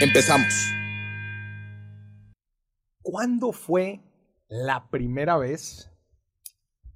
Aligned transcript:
Empezamos. 0.00 0.74
¿Cuándo 3.00 3.52
fue 3.52 4.00
la 4.48 4.90
primera 4.90 5.38
vez 5.38 5.88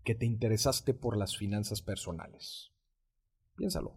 que 0.03 0.17
te 0.17 0.27
interesaste 0.27 0.95
por 0.95 1.17
las 1.17 1.37
finanzas 1.37 1.81
personales? 1.81 2.73
Piénsalo. 3.55 3.95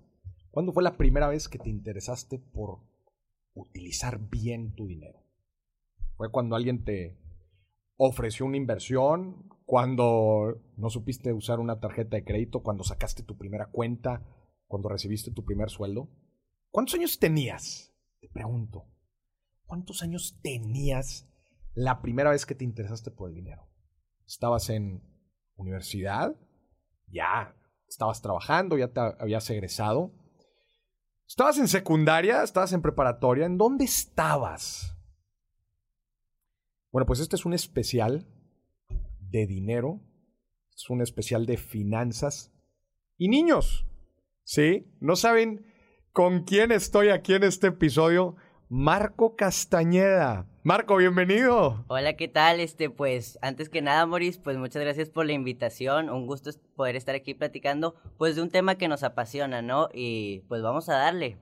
¿Cuándo 0.52 0.72
fue 0.72 0.84
la 0.84 0.98
primera 0.98 1.28
vez 1.28 1.50
que 1.50 1.58
te 1.58 1.72
interesaste 1.72 2.38
por 2.38 2.80
utilizar 3.56 4.20
bien 4.30 4.76
tu 4.76 4.86
dinero? 4.86 5.24
¿Fue 6.16 6.30
cuando 6.30 6.56
alguien 6.56 6.84
te 6.84 7.18
ofreció 7.98 8.46
una 8.46 8.58
inversión? 8.58 9.50
¿Cuando 9.66 10.62
no 10.78 10.92
supiste 10.92 11.34
usar 11.34 11.60
una 11.60 11.80
tarjeta 11.80 12.18
de 12.18 12.24
crédito? 12.24 12.62
¿Cuando 12.62 12.84
sacaste 12.84 13.24
tu 13.24 13.36
primera 13.36 13.66
cuenta? 13.72 14.22
¿Cuando 14.68 14.90
recibiste 14.90 15.32
tu 15.32 15.44
primer 15.44 15.72
sueldo? 15.72 16.08
¿Cuántos 16.70 16.94
años 16.96 17.18
tenías? 17.18 17.92
Te 18.20 18.30
pregunto. 18.30 18.86
¿Cuántos 19.72 20.04
años 20.04 20.38
tenías 20.44 21.30
la 21.76 22.02
primera 22.02 22.32
vez 22.32 22.46
que 22.46 22.56
te 22.56 22.66
interesaste 22.66 23.10
por 23.10 23.30
el 23.30 23.36
dinero? 23.36 23.70
¿Estabas 24.28 24.70
en 24.70 25.02
universidad? 25.56 26.36
¿Ya 27.08 27.56
estabas 27.88 28.22
trabajando? 28.22 28.78
¿Ya 28.78 28.90
te 28.90 29.00
habías 29.00 29.50
egresado? 29.50 30.12
¿Estabas 31.26 31.58
en 31.58 31.70
secundaria? 31.70 32.44
¿Estabas 32.44 32.74
en 32.74 32.82
preparatoria? 32.82 33.46
¿En 33.46 33.58
dónde 33.58 33.86
estabas? 33.86 34.94
Bueno, 36.92 37.06
pues 37.06 37.22
este 37.22 37.38
es 37.38 37.46
un 37.46 37.54
especial 37.54 38.28
de 39.22 39.48
dinero, 39.48 40.02
es 40.76 40.90
un 40.90 41.02
especial 41.02 41.46
de 41.46 41.56
finanzas 41.56 42.52
y 43.16 43.30
niños. 43.30 43.88
¿Sí? 44.44 44.94
¿No 45.00 45.16
saben 45.16 45.66
con 46.12 46.44
quién 46.44 46.74
estoy 46.74 47.08
aquí 47.08 47.36
en 47.36 47.44
este 47.44 47.68
episodio? 47.68 48.36
Marco 48.74 49.36
Castañeda. 49.36 50.48
Marco, 50.64 50.96
bienvenido. 50.96 51.84
Hola, 51.90 52.14
¿qué 52.14 52.30
tal? 52.30 52.62
Este, 52.62 52.90
pues, 52.90 53.38
antes 53.42 53.68
que 53.68 53.82
nada, 53.82 54.06
Moris, 54.06 54.38
pues 54.38 54.56
muchas 54.56 54.82
gracias 54.82 55.10
por 55.10 55.26
la 55.26 55.34
invitación. 55.34 56.10
Un 56.10 56.26
gusto 56.26 56.52
poder 56.78 56.96
estar 56.96 57.14
aquí 57.14 57.34
platicando, 57.34 57.96
pues, 58.18 58.38
de 58.38 58.44
un 58.44 58.50
tema 58.50 58.76
que 58.76 58.88
nos 58.88 59.04
apasiona, 59.04 59.62
¿no? 59.62 59.90
Y 59.94 60.44
pues 60.48 60.62
vamos 60.62 60.88
a 60.88 60.94
darle. 60.94 61.38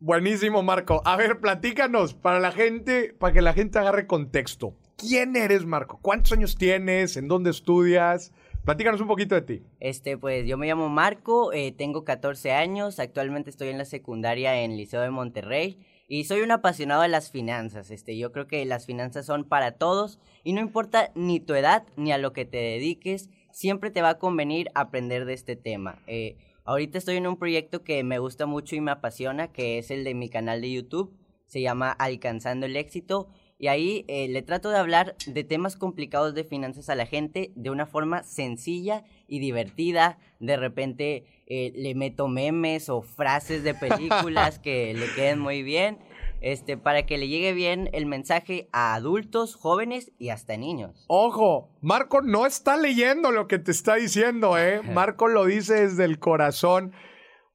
Buenísimo, 0.00 0.64
Marco. 0.64 1.00
A 1.04 1.14
ver, 1.14 1.38
platícanos 1.38 2.14
para 2.14 2.40
la 2.40 2.50
gente, 2.50 3.14
para 3.16 3.32
que 3.32 3.40
la 3.40 3.52
gente 3.52 3.78
agarre 3.78 4.08
contexto. 4.08 4.74
¿Quién 4.96 5.36
eres, 5.36 5.64
Marco? 5.64 6.00
¿Cuántos 6.02 6.32
años 6.32 6.56
tienes? 6.56 7.16
¿En 7.16 7.28
dónde 7.28 7.50
estudias? 7.50 8.32
Platícanos 8.64 9.00
un 9.00 9.06
poquito 9.06 9.36
de 9.36 9.42
ti. 9.42 9.62
Este, 9.78 10.18
pues 10.18 10.44
yo 10.44 10.58
me 10.58 10.66
llamo 10.66 10.88
Marco, 10.88 11.52
eh, 11.52 11.70
tengo 11.70 12.02
14 12.04 12.50
años, 12.50 12.98
actualmente 12.98 13.48
estoy 13.48 13.68
en 13.68 13.78
la 13.78 13.84
secundaria 13.84 14.60
en 14.62 14.76
Liceo 14.76 15.02
de 15.02 15.10
Monterrey. 15.10 15.78
Y 16.14 16.24
soy 16.24 16.42
un 16.42 16.50
apasionado 16.50 17.00
de 17.00 17.08
las 17.08 17.30
finanzas. 17.30 17.90
Este, 17.90 18.18
yo 18.18 18.32
creo 18.32 18.46
que 18.46 18.66
las 18.66 18.84
finanzas 18.84 19.24
son 19.24 19.44
para 19.44 19.78
todos 19.78 20.18
y 20.44 20.52
no 20.52 20.60
importa 20.60 21.10
ni 21.14 21.40
tu 21.40 21.54
edad 21.54 21.86
ni 21.96 22.12
a 22.12 22.18
lo 22.18 22.34
que 22.34 22.44
te 22.44 22.58
dediques, 22.58 23.30
siempre 23.50 23.90
te 23.90 24.02
va 24.02 24.10
a 24.10 24.18
convenir 24.18 24.68
aprender 24.74 25.24
de 25.24 25.32
este 25.32 25.56
tema. 25.56 26.02
Eh, 26.06 26.36
ahorita 26.64 26.98
estoy 26.98 27.16
en 27.16 27.26
un 27.26 27.38
proyecto 27.38 27.82
que 27.82 28.04
me 28.04 28.18
gusta 28.18 28.44
mucho 28.44 28.76
y 28.76 28.82
me 28.82 28.90
apasiona, 28.90 29.52
que 29.52 29.78
es 29.78 29.90
el 29.90 30.04
de 30.04 30.12
mi 30.12 30.28
canal 30.28 30.60
de 30.60 30.72
YouTube. 30.72 31.16
Se 31.46 31.62
llama 31.62 31.90
Alcanzando 31.92 32.66
el 32.66 32.76
éxito 32.76 33.30
y 33.62 33.68
ahí 33.68 34.04
eh, 34.08 34.26
le 34.26 34.42
trato 34.42 34.70
de 34.70 34.78
hablar 34.78 35.14
de 35.24 35.44
temas 35.44 35.76
complicados 35.76 36.34
de 36.34 36.42
finanzas 36.42 36.88
a 36.88 36.96
la 36.96 37.06
gente 37.06 37.52
de 37.54 37.70
una 37.70 37.86
forma 37.86 38.24
sencilla 38.24 39.04
y 39.28 39.38
divertida. 39.38 40.18
De 40.40 40.56
repente 40.56 41.26
eh, 41.46 41.72
le 41.76 41.94
meto 41.94 42.26
memes 42.26 42.88
o 42.88 43.02
frases 43.02 43.62
de 43.62 43.74
películas 43.76 44.58
que 44.58 44.94
le 44.94 45.06
queden 45.14 45.38
muy 45.38 45.62
bien. 45.62 45.98
Este, 46.42 46.76
para 46.76 47.06
que 47.06 47.18
le 47.18 47.28
llegue 47.28 47.52
bien 47.52 47.88
el 47.92 48.04
mensaje 48.04 48.68
a 48.72 48.94
adultos, 48.94 49.54
jóvenes 49.54 50.12
y 50.18 50.30
hasta 50.30 50.56
niños. 50.56 51.04
Ojo, 51.06 51.70
Marco 51.80 52.20
no 52.20 52.46
está 52.46 52.76
leyendo 52.76 53.30
lo 53.30 53.46
que 53.46 53.60
te 53.60 53.70
está 53.70 53.94
diciendo, 53.94 54.58
¿eh? 54.58 54.82
Marco 54.92 55.28
lo 55.28 55.46
dice 55.46 55.74
desde 55.82 56.04
el 56.04 56.18
corazón. 56.18 56.92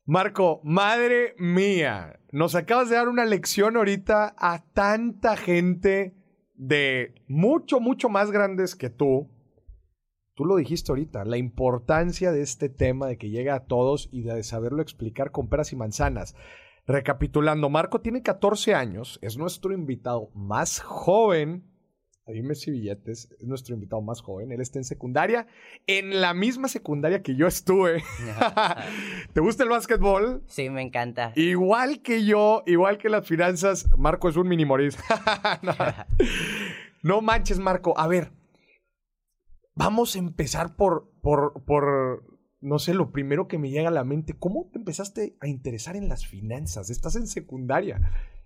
Marco, 0.05 0.61
madre 0.63 1.35
mía, 1.37 2.21
nos 2.31 2.55
acabas 2.55 2.89
de 2.89 2.95
dar 2.95 3.09
una 3.09 3.25
lección 3.25 3.75
ahorita 3.75 4.33
a 4.37 4.63
tanta 4.71 5.35
gente 5.35 6.15
de 6.55 7.13
mucho, 7.27 7.81
mucho 7.81 8.07
más 8.07 8.31
grandes 8.31 8.77
que 8.77 8.89
tú. 8.89 9.29
Tú 10.33 10.45
lo 10.45 10.55
dijiste 10.55 10.93
ahorita, 10.93 11.25
la 11.25 11.37
importancia 11.37 12.31
de 12.31 12.41
este 12.41 12.69
tema, 12.69 13.07
de 13.07 13.17
que 13.17 13.29
llegue 13.29 13.49
a 13.49 13.65
todos 13.65 14.07
y 14.11 14.21
de 14.21 14.43
saberlo 14.43 14.81
explicar 14.81 15.31
con 15.31 15.49
peras 15.49 15.73
y 15.73 15.75
manzanas. 15.75 16.35
Recapitulando, 16.87 17.69
Marco 17.69 18.01
tiene 18.01 18.23
14 18.23 18.73
años, 18.73 19.19
es 19.21 19.37
nuestro 19.37 19.73
invitado 19.73 20.29
más 20.33 20.79
joven 20.79 21.77
Dime 22.33 22.55
si 22.55 22.71
billetes, 22.71 23.29
es 23.39 23.47
nuestro 23.47 23.73
invitado 23.73 24.01
más 24.01 24.21
joven. 24.21 24.51
Él 24.51 24.59
está 24.59 24.79
en 24.79 24.83
secundaria, 24.83 25.47
en 25.85 26.19
la 26.19 26.33
misma 26.33 26.67
secundaria 26.67 27.23
que 27.23 27.35
yo 27.35 27.47
estuve. 27.47 28.03
¿Te 29.33 29.39
gusta 29.39 29.63
el 29.63 29.69
básquetbol? 29.69 30.43
Sí, 30.47 30.69
me 30.69 30.81
encanta. 30.81 31.31
Igual 31.35 32.01
que 32.01 32.25
yo, 32.25 32.63
igual 32.65 32.97
que 32.97 33.09
las 33.09 33.25
finanzas, 33.25 33.87
Marco 33.97 34.27
es 34.27 34.35
un 34.35 34.47
mini 34.49 34.65
moris. 34.65 34.97
no. 35.61 35.73
no 37.01 37.21
manches, 37.21 37.59
Marco. 37.59 37.97
A 37.97 38.07
ver, 38.07 38.33
vamos 39.73 40.15
a 40.15 40.19
empezar 40.19 40.75
por, 40.75 41.09
por, 41.21 41.63
por, 41.63 42.25
no 42.59 42.79
sé, 42.79 42.93
lo 42.93 43.11
primero 43.11 43.47
que 43.47 43.57
me 43.57 43.69
llega 43.69 43.89
a 43.89 43.91
la 43.91 44.03
mente. 44.03 44.33
¿Cómo 44.37 44.69
te 44.71 44.79
empezaste 44.79 45.37
a 45.39 45.47
interesar 45.47 45.95
en 45.95 46.09
las 46.09 46.25
finanzas? 46.25 46.89
Estás 46.89 47.15
en 47.15 47.27
secundaria. 47.27 48.01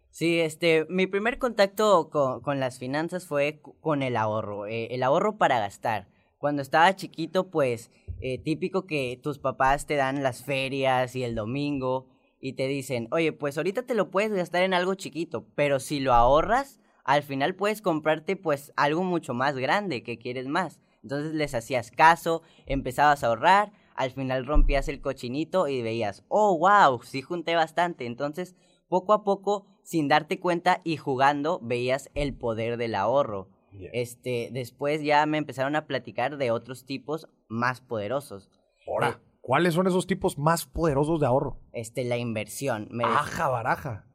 Sí, 0.10 0.42
este, 0.42 0.86
mi 0.90 1.08
primer 1.08 1.38
contacto 1.38 2.10
con, 2.10 2.60
las 2.60 2.80
finanzas 2.80 3.26
fue 3.26 3.62
con 3.80 4.04
el 4.04 4.18
ahorro, 4.18 4.66
eh, 4.66 4.88
el 4.92 5.04
ahorro 5.04 5.38
para 5.38 5.60
gastar. 5.60 6.10
Cuando 6.38 6.62
estaba 6.62 6.96
chiquito, 6.96 7.50
pues, 7.50 7.92
eh, 8.20 8.38
típico 8.38 8.86
que 8.86 9.20
tus 9.24 9.40
papás 9.40 9.86
te 9.86 9.96
dan 9.96 10.22
las 10.22 10.44
ferias 10.44 11.16
y 11.16 11.24
el 11.24 11.36
domingo 11.36 12.08
y 12.42 12.54
te 12.54 12.68
dicen, 12.68 13.08
oye, 13.12 13.32
pues 13.32 13.58
ahorita 13.58 13.84
te 13.84 13.94
lo 13.94 14.12
puedes 14.12 14.34
gastar 14.34 14.64
en 14.64 14.74
algo 14.74 14.96
chiquito, 14.96 15.48
pero 15.56 15.80
si 15.80 16.00
lo 16.00 16.14
ahorras, 16.14 16.80
al 17.06 17.24
final 17.24 17.56
puedes 17.56 17.82
comprarte 17.82 18.36
pues 18.36 18.74
algo 18.76 19.04
mucho 19.04 19.34
más 19.34 19.56
grande 19.56 20.04
que 20.04 20.18
quieres 20.18 20.48
más. 20.48 20.82
Entonces 21.04 21.34
les 21.34 21.56
hacías 21.56 21.90
caso, 21.92 22.42
empezabas 22.66 23.24
a 23.24 23.28
ahorrar, 23.28 23.72
al 23.96 24.12
final 24.12 24.46
rompías 24.46 24.88
el 24.88 25.02
cochinito 25.02 25.68
y 25.68 25.82
veías, 25.82 26.24
oh, 26.28 26.58
wow, 26.58 27.02
sí 27.04 27.22
junté 27.22 27.56
bastante. 27.56 28.06
Entonces, 28.06 28.56
poco 28.88 29.14
a 29.14 29.24
poco 29.24 29.66
sin 29.84 30.08
darte 30.08 30.40
cuenta 30.40 30.82
y 30.84 30.98
jugando 30.98 31.60
veías 31.62 32.10
el 32.14 32.36
poder 32.36 32.78
del 32.78 32.96
ahorro. 32.96 33.50
Este, 33.94 34.50
después 34.52 35.02
ya 35.02 35.26
me 35.26 35.38
empezaron 35.38 35.76
a 35.76 35.88
platicar 35.88 36.38
de 36.38 36.52
otros 36.52 36.86
tipos 36.86 37.28
más 37.48 37.82
poderosos. 37.82 38.50
Ahora, 38.88 39.22
¿cuáles 39.40 39.74
son 39.74 39.88
esos 39.88 40.08
tipos 40.08 40.38
más 40.38 40.66
poderosos 40.66 41.20
de 41.20 41.28
ahorro? 41.28 41.60
Este, 41.72 42.04
la 42.04 42.18
inversión. 42.18 42.90
Me 42.92 43.06
Aja, 43.06 43.48
baraja. 43.48 44.06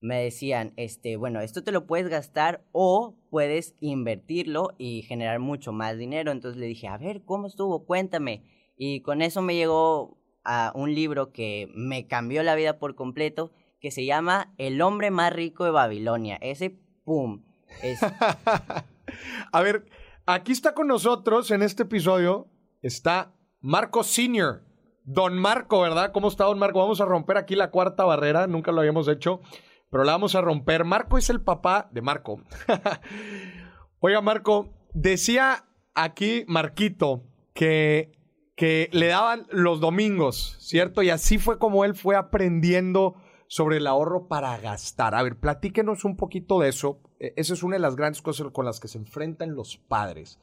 Me 0.00 0.22
decían, 0.22 0.74
este, 0.76 1.16
bueno, 1.16 1.40
esto 1.40 1.64
te 1.64 1.72
lo 1.72 1.86
puedes 1.86 2.08
gastar 2.08 2.62
o 2.72 3.16
puedes 3.30 3.74
invertirlo 3.80 4.74
y 4.76 5.02
generar 5.02 5.40
mucho 5.40 5.72
más 5.72 5.96
dinero. 5.96 6.30
Entonces 6.30 6.60
le 6.60 6.66
dije, 6.66 6.88
a 6.88 6.98
ver, 6.98 7.22
¿cómo 7.24 7.46
estuvo? 7.46 7.86
Cuéntame. 7.86 8.44
Y 8.76 9.00
con 9.00 9.22
eso 9.22 9.42
me 9.42 9.54
llegó 9.54 10.18
a 10.44 10.72
un 10.74 10.94
libro 10.94 11.32
que 11.32 11.70
me 11.74 12.06
cambió 12.06 12.42
la 12.42 12.54
vida 12.54 12.78
por 12.78 12.94
completo 12.94 13.50
que 13.80 13.90
se 13.90 14.04
llama 14.04 14.54
El 14.58 14.80
hombre 14.80 15.10
más 15.10 15.32
rico 15.32 15.64
de 15.64 15.70
Babilonia. 15.70 16.38
Ese, 16.40 16.78
¡pum! 17.04 17.44
A 19.52 19.60
ver, 19.60 19.86
aquí 20.26 20.52
está 20.52 20.74
con 20.74 20.88
nosotros 20.88 21.50
en 21.50 21.62
este 21.62 21.84
episodio, 21.84 22.48
está 22.82 23.34
Marco 23.60 24.02
Senior. 24.02 24.62
Don 25.04 25.38
Marco, 25.38 25.80
¿verdad? 25.80 26.10
¿Cómo 26.12 26.28
está 26.28 26.44
Don 26.44 26.58
Marco? 26.58 26.80
Vamos 26.80 27.00
a 27.00 27.04
romper 27.04 27.36
aquí 27.36 27.54
la 27.54 27.70
cuarta 27.70 28.04
barrera, 28.04 28.48
nunca 28.48 28.72
lo 28.72 28.80
habíamos 28.80 29.06
hecho, 29.06 29.40
pero 29.88 30.02
la 30.02 30.12
vamos 30.12 30.34
a 30.34 30.40
romper. 30.40 30.84
Marco 30.84 31.16
es 31.16 31.30
el 31.30 31.40
papá 31.40 31.88
de 31.92 32.02
Marco. 32.02 32.40
Oiga, 34.00 34.20
Marco, 34.20 34.74
decía 34.94 35.64
aquí 35.94 36.44
Marquito 36.48 37.22
que, 37.54 38.10
que 38.56 38.88
le 38.92 39.08
daban 39.08 39.46
los 39.50 39.80
domingos, 39.80 40.56
¿cierto? 40.60 41.02
Y 41.02 41.10
así 41.10 41.38
fue 41.38 41.58
como 41.58 41.84
él 41.84 41.94
fue 41.94 42.16
aprendiendo 42.16 43.14
sobre 43.48 43.76
el 43.76 43.86
ahorro 43.86 44.28
para 44.28 44.56
gastar. 44.58 45.14
A 45.14 45.22
ver, 45.22 45.38
platíquenos 45.38 46.04
un 46.04 46.16
poquito 46.16 46.58
de 46.58 46.70
eso. 46.70 47.02
E, 47.20 47.34
esa 47.36 47.52
es 47.52 47.62
una 47.62 47.76
de 47.76 47.80
las 47.80 47.96
grandes 47.96 48.22
cosas 48.22 48.48
con 48.52 48.64
las 48.64 48.80
que 48.80 48.88
se 48.88 48.98
enfrentan 48.98 49.54
los 49.54 49.76
padres. 49.76 50.40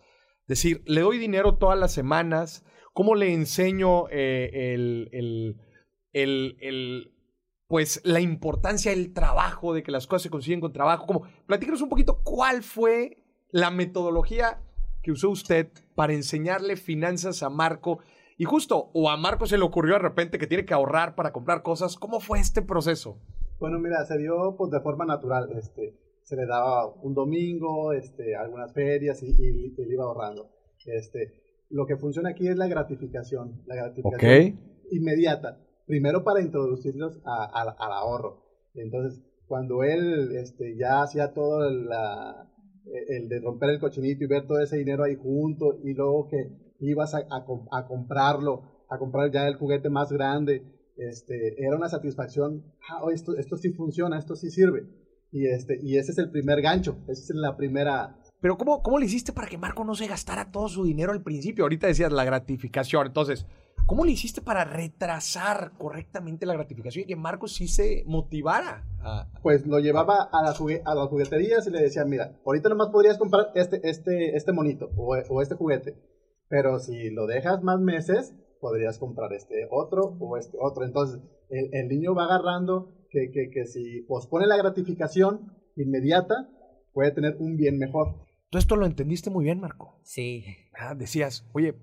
Decir, 0.47 0.83
le 0.85 1.01
doy 1.01 1.17
dinero 1.17 1.57
todas 1.57 1.77
las 1.77 1.91
semanas, 1.91 2.63
¿cómo 2.93 3.15
le 3.15 3.33
enseño 3.33 4.07
eh, 4.09 4.73
el, 4.73 5.59
el, 6.11 7.13
pues 7.67 8.01
la 8.03 8.19
importancia 8.19 8.91
del 8.91 9.13
trabajo, 9.13 9.73
de 9.73 9.81
que 9.81 9.91
las 9.91 10.05
cosas 10.05 10.23
se 10.23 10.29
consiguen 10.29 10.61
con 10.61 10.71
trabajo? 10.71 11.07
Como, 11.07 11.23
platíquenos 11.47 11.81
un 11.81 11.89
poquito 11.89 12.21
cuál 12.23 12.61
fue 12.61 13.23
la 13.49 13.71
metodología 13.71 14.61
que 15.03 15.11
usó 15.11 15.29
usted 15.29 15.67
para 15.93 16.13
enseñarle 16.13 16.77
finanzas 16.77 17.43
a 17.43 17.49
Marco 17.49 17.99
y 18.37 18.45
justo, 18.45 18.89
o 18.93 19.09
a 19.09 19.17
Marco 19.17 19.45
se 19.45 19.57
le 19.57 19.63
ocurrió 19.63 19.93
de 19.93 19.99
repente 19.99 20.39
que 20.39 20.47
tiene 20.47 20.65
que 20.65 20.73
ahorrar 20.73 21.15
para 21.15 21.31
comprar 21.31 21.61
cosas. 21.61 21.97
¿Cómo 21.97 22.19
fue 22.19 22.39
este 22.39 22.61
proceso? 22.61 23.19
Bueno, 23.59 23.79
mira, 23.79 24.03
se 24.05 24.17
dio 24.17 24.55
pues, 24.57 24.71
de 24.71 24.81
forma 24.81 25.05
natural. 25.05 25.51
Este, 25.55 25.99
se 26.23 26.35
le 26.35 26.45
daba 26.45 26.87
un 26.87 27.13
domingo, 27.13 27.93
este, 27.93 28.35
algunas 28.35 28.73
ferias 28.73 29.21
y, 29.21 29.27
y, 29.27 29.75
él 29.77 29.91
iba 29.91 30.03
ahorrando. 30.03 30.49
Este, 30.85 31.65
lo 31.69 31.85
que 31.85 31.97
funciona 31.97 32.29
aquí 32.29 32.47
es 32.47 32.57
la 32.57 32.67
gratificación, 32.67 33.61
la 33.65 33.75
gratificación 33.75 34.59
inmediata. 34.91 35.59
Primero 35.85 36.23
para 36.23 36.41
introducirlos 36.41 37.21
al 37.25 37.75
ahorro. 37.77 38.43
Entonces, 38.73 39.21
cuando 39.47 39.83
él 39.83 40.35
este, 40.35 40.75
ya 40.77 41.03
hacía 41.03 41.33
todo 41.33 41.69
la, 41.69 42.52
el 42.85 43.29
de 43.29 43.39
romper 43.39 43.69
el 43.71 43.79
cochinito 43.79 44.23
y 44.23 44.27
ver 44.27 44.45
todo 44.45 44.59
ese 44.59 44.77
dinero 44.77 45.03
ahí 45.03 45.15
junto 45.15 45.79
y 45.83 45.93
luego 45.93 46.27
que 46.27 46.49
ibas 46.79 47.13
a, 47.15 47.19
a, 47.29 47.85
comprarlo, 47.85 48.85
a 48.89 48.97
comprar 48.97 49.31
ya 49.31 49.47
el 49.47 49.55
juguete 49.55 49.89
más 49.89 50.11
grande, 50.11 50.63
este, 50.97 51.61
era 51.63 51.75
una 51.75 51.89
satisfacción, 51.89 52.63
ah, 52.89 53.03
oh, 53.03 53.11
esto, 53.11 53.35
esto 53.37 53.57
sí 53.57 53.71
funciona, 53.71 54.19
esto 54.19 54.35
sí 54.35 54.49
sirve. 54.49 54.87
Y, 55.31 55.47
este, 55.47 55.79
y 55.81 55.97
ese 55.97 56.11
es 56.11 56.17
el 56.19 56.29
primer 56.29 56.61
gancho, 56.61 56.97
esa 57.07 57.21
es 57.21 57.31
la 57.33 57.57
primera... 57.57 58.19
Pero 58.39 58.57
¿cómo, 58.57 58.83
¿cómo 58.83 58.99
le 58.99 59.05
hiciste 59.05 59.31
para 59.31 59.47
que 59.47 59.57
Marco 59.57 59.83
no 59.83 59.95
se 59.95 60.05
gastara 60.05 60.51
todo 60.51 60.67
su 60.67 60.83
dinero 60.83 61.11
al 61.11 61.23
principio? 61.23 61.63
Ahorita 61.63 61.87
decías 61.87 62.11
la 62.11 62.25
gratificación, 62.25 63.07
entonces, 63.07 63.47
¿cómo 63.85 64.05
le 64.05 64.11
hiciste 64.11 64.41
para 64.41 64.63
retrasar 64.63 65.73
correctamente 65.77 66.45
la 66.45 66.53
gratificación 66.53 67.03
y 67.03 67.07
que 67.07 67.15
Marco 67.15 67.47
sí 67.47 67.67
se 67.67 68.03
motivara? 68.05 68.83
Pues 69.41 69.65
lo 69.65 69.79
llevaba 69.79 70.29
a, 70.31 70.41
la 70.41 70.51
a 70.51 70.95
las 70.95 71.07
jugueterías 71.09 71.67
y 71.67 71.71
le 71.71 71.81
decía, 71.81 72.05
mira, 72.05 72.39
ahorita 72.45 72.69
nomás 72.69 72.89
podrías 72.89 73.17
comprar 73.17 73.51
este, 73.55 73.81
este, 73.87 74.35
este 74.35 74.51
monito 74.51 74.89
o, 74.95 75.15
o 75.29 75.41
este 75.41 75.55
juguete 75.55 75.97
pero 76.53 76.77
si 76.77 77.09
lo 77.09 77.25
dejas 77.25 77.63
más 77.63 77.79
meses, 77.79 78.35
podrías 78.59 78.99
comprar 78.99 79.33
este 79.33 79.67
otro 79.71 80.15
o 80.19 80.37
este 80.37 80.55
otro. 80.61 80.85
Entonces, 80.85 81.19
el, 81.49 81.87
niño 81.87 82.13
va 82.13 82.25
agarrando 82.25 82.93
que, 83.09 83.31
que, 83.31 83.49
que, 83.49 83.65
si 83.65 84.01
pospone 84.01 84.45
la 84.45 84.57
gratificación 84.57 85.51
inmediata, 85.75 86.47
puede 86.93 87.09
tener 87.09 87.37
un 87.39 87.57
bien 87.57 87.79
mejor. 87.79 88.27
Tú 88.51 88.59
esto 88.59 88.75
lo 88.75 88.85
entendiste 88.85 89.31
muy 89.31 89.45
bien, 89.45 89.59
Marco. 89.59 89.99
Sí. 90.03 90.45
Ah, 90.77 90.93
decías, 90.93 91.43
oye, 91.53 91.73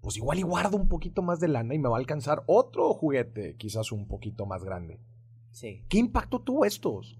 pues 0.00 0.16
igual 0.16 0.38
y 0.38 0.42
guardo 0.42 0.76
un 0.76 0.88
poquito 0.88 1.22
más 1.22 1.40
de 1.40 1.48
lana 1.48 1.74
y 1.74 1.78
me 1.78 1.88
va 1.88 1.96
a 1.96 2.00
alcanzar 2.00 2.42
otro 2.46 2.92
juguete, 2.94 3.56
quizás 3.56 3.92
un 3.92 4.06
poquito 4.06 4.46
más 4.46 4.64
grande. 4.64 5.00
Sí. 5.50 5.82
¿Qué 5.88 5.98
impacto 5.98 6.40
tuvo 6.40 6.64
estos? 6.64 7.18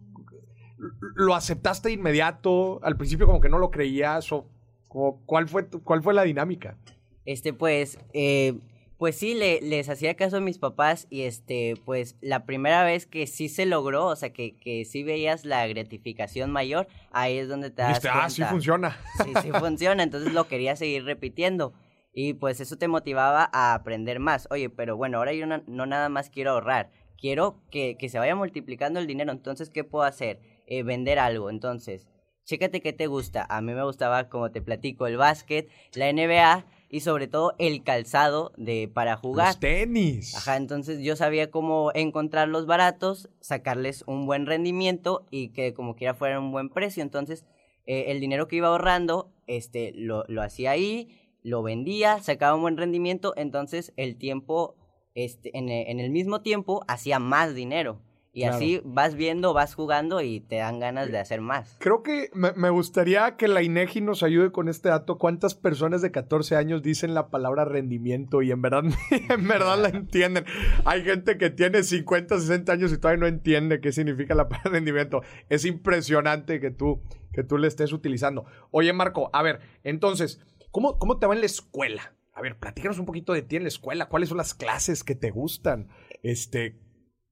¿Lo 1.16 1.34
aceptaste 1.34 1.88
de 1.88 1.94
inmediato? 1.94 2.80
Al 2.82 2.96
principio 2.96 3.26
como 3.26 3.40
que 3.40 3.48
no 3.48 3.58
lo 3.58 3.70
creías 3.70 4.30
o 4.32 4.46
¿cuál, 4.88 5.48
fue, 5.48 5.68
¿Cuál 5.68 6.02
fue 6.02 6.14
la 6.14 6.22
dinámica? 6.22 6.76
Este, 7.24 7.52
pues, 7.52 7.98
eh, 8.12 8.58
pues 8.96 9.16
sí, 9.16 9.34
le, 9.34 9.60
les 9.60 9.88
hacía 9.88 10.14
caso 10.14 10.38
a 10.38 10.40
mis 10.40 10.58
papás 10.58 11.06
y 11.10 11.22
este, 11.22 11.74
pues 11.84 12.16
la 12.20 12.46
primera 12.46 12.84
vez 12.84 13.06
que 13.06 13.26
sí 13.26 13.48
se 13.48 13.66
logró, 13.66 14.06
o 14.06 14.16
sea, 14.16 14.32
que, 14.32 14.56
que 14.56 14.84
sí 14.84 15.02
veías 15.02 15.44
la 15.44 15.66
gratificación 15.66 16.50
mayor, 16.50 16.88
ahí 17.10 17.38
es 17.38 17.48
donde 17.48 17.70
te 17.70 17.82
das 17.82 18.00
cuenta. 18.00 18.24
Ah, 18.24 18.30
sí 18.30 18.42
funciona. 18.44 18.96
Sí, 19.24 19.32
sí 19.42 19.50
funciona, 19.58 20.02
entonces 20.02 20.32
lo 20.32 20.48
quería 20.48 20.74
seguir 20.74 21.04
repitiendo. 21.04 21.72
Y 22.12 22.34
pues 22.34 22.60
eso 22.60 22.76
te 22.76 22.88
motivaba 22.88 23.48
a 23.52 23.74
aprender 23.74 24.18
más. 24.18 24.48
Oye, 24.50 24.70
pero 24.70 24.96
bueno, 24.96 25.18
ahora 25.18 25.32
yo 25.32 25.46
no, 25.46 25.86
nada 25.86 26.08
más 26.08 26.30
quiero 26.30 26.52
ahorrar, 26.52 26.90
quiero 27.18 27.62
que, 27.70 27.96
que, 27.98 28.08
se 28.08 28.18
vaya 28.18 28.34
multiplicando 28.34 28.98
el 28.98 29.06
dinero, 29.06 29.32
entonces, 29.32 29.70
¿qué 29.70 29.84
puedo 29.84 30.04
hacer? 30.04 30.40
Eh, 30.66 30.82
vender 30.82 31.18
algo, 31.18 31.48
entonces, 31.50 32.08
chécate 32.44 32.80
qué 32.80 32.92
te 32.92 33.06
gusta. 33.06 33.46
A 33.48 33.60
mí 33.60 33.72
me 33.72 33.84
gustaba, 33.84 34.28
como 34.28 34.50
te 34.50 34.62
platico, 34.62 35.06
el 35.06 35.16
básquet, 35.16 35.68
la 35.94 36.12
NBA 36.12 36.64
y 36.88 37.00
sobre 37.00 37.28
todo 37.28 37.54
el 37.58 37.82
calzado 37.84 38.52
de 38.56 38.90
para 38.92 39.16
jugar. 39.16 39.48
Los 39.48 39.60
tenis. 39.60 40.34
Ajá, 40.34 40.56
entonces 40.56 41.00
yo 41.00 41.14
sabía 41.16 41.50
cómo 41.50 41.92
encontrarlos 41.94 42.66
baratos, 42.66 43.28
sacarles 43.40 44.02
un 44.06 44.26
buen 44.26 44.46
rendimiento 44.46 45.26
y 45.30 45.50
que 45.50 45.74
como 45.74 45.94
quiera 45.94 46.14
fuera 46.14 46.40
un 46.40 46.50
buen 46.50 46.70
precio. 46.70 47.02
Entonces, 47.02 47.44
eh, 47.86 48.06
el 48.08 48.20
dinero 48.20 48.48
que 48.48 48.56
iba 48.56 48.68
ahorrando, 48.68 49.30
este, 49.46 49.92
lo, 49.94 50.24
lo 50.28 50.42
hacía 50.42 50.70
ahí, 50.70 51.27
lo 51.48 51.62
vendía, 51.62 52.20
sacaba 52.20 52.54
un 52.54 52.62
buen 52.62 52.76
rendimiento, 52.76 53.32
entonces 53.36 53.92
el 53.96 54.16
tiempo, 54.16 54.76
este, 55.14 55.56
en, 55.56 55.68
en 55.68 56.00
el 56.00 56.10
mismo 56.10 56.42
tiempo, 56.42 56.84
hacía 56.86 57.18
más 57.18 57.54
dinero. 57.54 58.00
Y 58.38 58.44
así 58.44 58.80
vas 58.84 59.16
viendo, 59.16 59.52
vas 59.52 59.74
jugando 59.74 60.20
y 60.20 60.38
te 60.38 60.56
dan 60.56 60.78
ganas 60.78 61.10
de 61.10 61.18
hacer 61.18 61.40
más. 61.40 61.76
Creo 61.80 62.04
que 62.04 62.30
me, 62.34 62.70
gustaría 62.70 63.36
que 63.36 63.48
la 63.48 63.62
INEGI 63.62 64.00
nos 64.00 64.22
ayude 64.22 64.52
con 64.52 64.68
este 64.68 64.90
dato. 64.90 65.18
¿Cuántas 65.18 65.56
personas 65.56 66.02
de 66.02 66.12
14 66.12 66.54
años 66.54 66.82
dicen 66.82 67.14
la 67.14 67.30
palabra 67.30 67.64
rendimiento 67.64 68.40
y 68.42 68.52
en 68.52 68.62
verdad, 68.62 68.84
en 69.10 69.48
verdad 69.48 69.82
la 69.82 69.88
entienden? 69.88 70.44
Hay 70.84 71.02
gente 71.02 71.36
que 71.36 71.50
tiene 71.50 71.82
50, 71.82 72.38
60 72.38 72.72
años 72.72 72.92
y 72.92 72.98
todavía 72.98 73.20
no 73.20 73.26
entiende 73.26 73.80
qué 73.80 73.90
significa 73.90 74.36
la 74.36 74.48
palabra 74.48 74.70
rendimiento. 74.70 75.22
Es 75.48 75.64
impresionante 75.64 76.60
que 76.60 76.70
tú, 76.70 77.02
que 77.32 77.42
tú 77.42 77.58
le 77.58 77.66
estés 77.66 77.92
utilizando. 77.92 78.44
Oye, 78.70 78.92
Marco, 78.92 79.30
a 79.32 79.42
ver, 79.42 79.58
entonces, 79.82 80.40
¿cómo, 80.70 80.98
cómo 80.98 81.18
te 81.18 81.26
va 81.26 81.34
en 81.34 81.40
la 81.40 81.46
escuela? 81.46 82.14
A 82.32 82.40
ver, 82.40 82.58
platícanos 82.58 82.98
un 82.98 83.06
poquito 83.06 83.32
de 83.32 83.42
ti 83.42 83.56
en 83.56 83.62
la 83.62 83.68
escuela. 83.68 84.08
¿Cuáles 84.08 84.28
son 84.28 84.38
las 84.38 84.54
clases 84.54 85.02
que 85.02 85.14
te 85.14 85.30
gustan? 85.30 85.88
Este, 86.22 86.78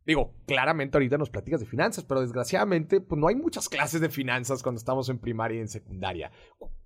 Digo, 0.06 0.32
claramente 0.46 0.96
ahorita 0.96 1.18
nos 1.18 1.30
platicas 1.30 1.58
de 1.58 1.66
finanzas, 1.66 2.04
pero 2.04 2.20
desgraciadamente, 2.20 3.00
pues 3.00 3.20
no 3.20 3.26
hay 3.26 3.34
muchas 3.34 3.68
clases 3.68 4.00
de 4.00 4.08
finanzas 4.08 4.62
cuando 4.62 4.78
estamos 4.78 5.08
en 5.08 5.18
primaria 5.18 5.58
y 5.58 5.62
en 5.62 5.68
secundaria. 5.68 6.30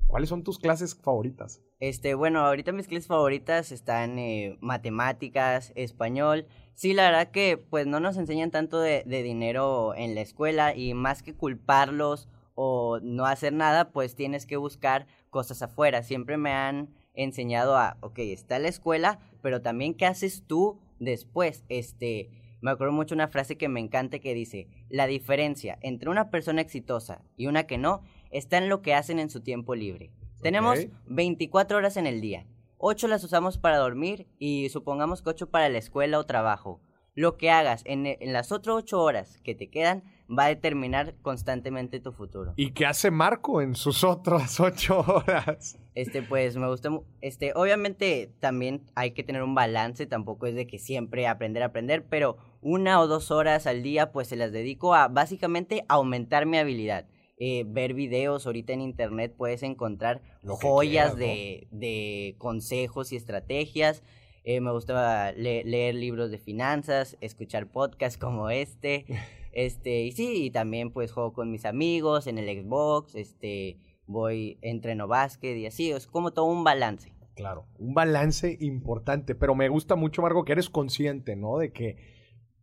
¿Cuáles 0.06 0.31
son 0.31 0.43
tus 0.43 0.58
clases 0.58 0.94
favoritas? 0.94 1.61
Este, 1.81 2.14
bueno, 2.14 2.41
ahorita 2.41 2.73
mis 2.73 2.88
clases 2.88 3.08
favoritas 3.08 3.73
están 3.73 4.19
eh, 4.19 4.56
matemáticas, 4.62 5.70
español. 5.76 6.46
Sí, 6.75 6.94
la 6.94 7.05
verdad 7.05 7.31
que 7.31 7.58
pues 7.58 7.87
no 7.87 8.00
nos 8.00 8.17
enseñan 8.17 8.50
tanto 8.50 8.81
de, 8.81 9.05
de 9.05 9.23
dinero 9.23 9.94
en 9.94 10.14
la 10.14 10.23
escuela 10.23 10.75
y 10.75 10.94
más 10.94 11.23
que 11.23 11.35
culparlos 11.35 12.31
o 12.55 13.01
no 13.03 13.27
hacer 13.27 13.53
nada, 13.53 13.93
pues 13.93 14.17
tienes 14.17 14.46
que 14.46 14.56
buscar 14.56 15.06
cosas 15.31 15.63
afuera. 15.63 16.03
Siempre 16.03 16.37
me 16.37 16.53
han 16.53 16.91
enseñado 17.15 17.77
a, 17.77 17.96
ok, 18.01 18.19
está 18.19 18.58
la 18.58 18.69
escuela, 18.69 19.20
pero 19.43 19.63
también 19.63 19.94
qué 19.94 20.06
haces 20.06 20.44
tú 20.46 20.79
después. 20.99 21.65
Este, 21.69 22.31
me 22.60 22.70
acuerdo 22.70 22.93
mucho 22.93 23.15
una 23.15 23.29
frase 23.29 23.56
que 23.56 23.69
me 23.69 23.81
encanta 23.81 24.19
que 24.19 24.34
dice, 24.34 24.69
la 24.89 25.06
diferencia 25.06 25.79
entre 25.81 26.10
una 26.10 26.31
persona 26.31 26.60
exitosa 26.60 27.22
y 27.37 27.46
una 27.46 27.65
que 27.65 27.79
no 27.79 28.03
está 28.31 28.58
en 28.58 28.69
lo 28.69 28.82
que 28.82 28.94
hacen 28.94 29.19
en 29.19 29.31
su 29.31 29.41
tiempo 29.41 29.75
libre. 29.75 30.10
Tenemos 30.43 30.87
24 31.06 31.79
horas 31.79 31.96
en 31.96 32.06
el 32.06 32.20
día, 32.20 32.46
8 32.79 33.08
las 33.08 33.22
usamos 33.25 33.58
para 33.58 33.77
dormir 33.77 34.27
y 34.39 34.70
supongamos 34.70 35.20
que 35.20 35.31
8 35.31 35.51
para 35.51 35.69
la 35.69 35.79
escuela 35.79 36.19
o 36.19 36.25
trabajo. 36.25 36.81
Lo 37.15 37.37
que 37.37 37.51
hagas 37.51 37.82
en, 37.84 38.06
en 38.06 38.32
las 38.32 38.53
otras 38.53 38.77
8 38.77 39.03
horas 39.03 39.39
que 39.43 39.55
te 39.55 39.69
quedan 39.69 40.03
va 40.31 40.44
a 40.44 40.49
determinar 40.49 41.15
constantemente 41.22 42.01
tu 42.01 42.13
futuro. 42.13 42.53
¿Y 42.56 42.72
qué 42.72 42.87
hace 42.87 43.10
Marco 43.10 43.60
en 43.60 43.75
sus 43.75 44.05
otras 44.05 44.60
8 44.60 45.05
horas? 45.06 45.79
Este, 45.94 46.22
pues 46.22 46.56
me 46.56 46.69
gusta, 46.69 46.91
este, 47.20 47.53
obviamente 47.55 48.32
también 48.39 48.82
hay 48.94 49.10
que 49.10 49.25
tener 49.25 49.43
un 49.43 49.55
balance, 49.55 50.06
tampoco 50.06 50.46
es 50.46 50.55
de 50.55 50.67
que 50.67 50.79
siempre 50.79 51.27
aprender, 51.27 51.63
aprender, 51.63 52.06
pero 52.08 52.37
una 52.63 53.01
o 53.01 53.06
dos 53.06 53.31
horas 53.31 53.67
al 53.67 53.82
día 53.82 54.13
pues 54.13 54.29
se 54.29 54.37
las 54.37 54.53
dedico 54.53 54.94
a 54.94 55.08
básicamente 55.08 55.84
aumentar 55.89 56.46
mi 56.46 56.58
habilidad. 56.58 57.06
Eh, 57.43 57.65
ver 57.67 57.94
videos, 57.94 58.46
ahorita 58.46 58.75
en 58.75 58.82
internet 58.82 59.34
puedes 59.34 59.63
encontrar 59.63 60.20
joyas 60.44 61.17
de, 61.17 61.69
de, 61.70 62.34
consejos 62.37 63.13
y 63.13 63.17
estrategias. 63.17 64.03
Eh, 64.44 64.60
me 64.60 64.70
gusta 64.72 65.32
leer 65.32 65.94
libros 65.94 66.31
de 66.31 66.39
finanzas, 66.39 67.17
escuchar 67.22 67.67
podcasts 67.67 68.19
como 68.19 68.51
este. 68.51 69.06
Este, 69.53 70.03
y 70.03 70.13
sí, 70.13 70.45
y 70.45 70.51
también 70.51 70.93
pues 70.93 71.13
juego 71.13 71.33
con 71.33 71.51
mis 71.51 71.65
amigos 71.65 72.27
en 72.27 72.39
el 72.39 72.63
Xbox, 72.63 73.15
este, 73.15 73.79
voy, 74.07 74.59
entreno 74.63 75.09
básquet 75.09 75.57
y 75.57 75.67
así, 75.67 75.91
es 75.91 76.07
como 76.07 76.33
todo 76.33 76.47
un 76.47 76.65
balance. 76.65 77.13
Claro, 77.35 77.67
un 77.79 77.95
balance 77.95 78.59
importante, 78.61 79.35
pero 79.35 79.55
me 79.55 79.69
gusta 79.69 79.97
mucho, 79.97 80.23
Margo, 80.23 80.45
que 80.45 80.53
eres 80.53 80.69
consciente, 80.69 81.37
¿no? 81.37 81.59
De 81.59 81.73
que, 81.73 81.97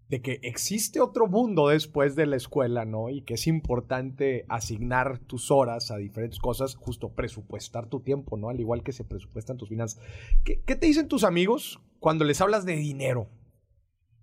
de 0.08 0.22
que 0.22 0.40
existe 0.44 1.02
otro 1.02 1.28
mundo 1.28 1.70
después 1.70 2.16
de 2.16 2.28
la 2.28 2.36
escuela, 2.36 2.86
¿no? 2.86 3.10
Y 3.10 3.22
que 3.22 3.36
es 3.36 3.48
importante 3.48 4.46
asignar 4.50 5.20
tus 5.20 5.52
horas 5.52 5.90
a 5.90 5.98
diferentes 5.98 6.40
cosas, 6.40 6.76
justo 6.76 7.10
presupuestar 7.10 7.88
tu 7.88 8.02
tiempo, 8.02 8.38
¿no? 8.38 8.50
Al 8.50 8.60
igual 8.60 8.84
que 8.84 8.92
se 8.92 9.04
presupuestan 9.04 9.58
tus 9.58 9.70
finanzas. 9.70 10.02
¿Qué, 10.44 10.62
qué 10.62 10.76
te 10.76 10.86
dicen 10.86 11.08
tus 11.08 11.24
amigos 11.24 11.82
cuando 12.00 12.24
les 12.24 12.40
hablas 12.40 12.66
de 12.66 12.76
dinero? 12.76 13.30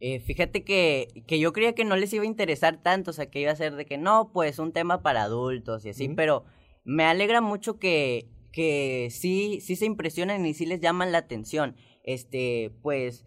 Eh, 0.00 0.20
fíjate 0.20 0.64
que, 0.64 1.24
que 1.26 1.38
yo 1.38 1.52
creía 1.52 1.74
que 1.74 1.84
no 1.84 1.96
les 1.96 2.12
iba 2.12 2.24
a 2.24 2.26
interesar 2.26 2.82
tanto, 2.82 3.10
o 3.10 3.14
sea, 3.14 3.26
que 3.26 3.40
iba 3.40 3.52
a 3.52 3.56
ser 3.56 3.74
de 3.76 3.86
que 3.86 3.98
no, 3.98 4.30
pues 4.32 4.58
un 4.58 4.72
tema 4.72 5.02
para 5.02 5.22
adultos 5.22 5.84
y 5.84 5.90
así, 5.90 6.08
pero 6.08 6.44
me 6.84 7.04
alegra 7.04 7.40
mucho 7.40 7.78
que, 7.78 8.28
que 8.52 9.08
sí, 9.10 9.60
sí 9.60 9.76
se 9.76 9.86
impresionan 9.86 10.44
y 10.44 10.54
sí 10.54 10.66
les 10.66 10.80
llaman 10.80 11.12
la 11.12 11.18
atención. 11.18 11.76
Este, 12.02 12.72
pues 12.82 13.24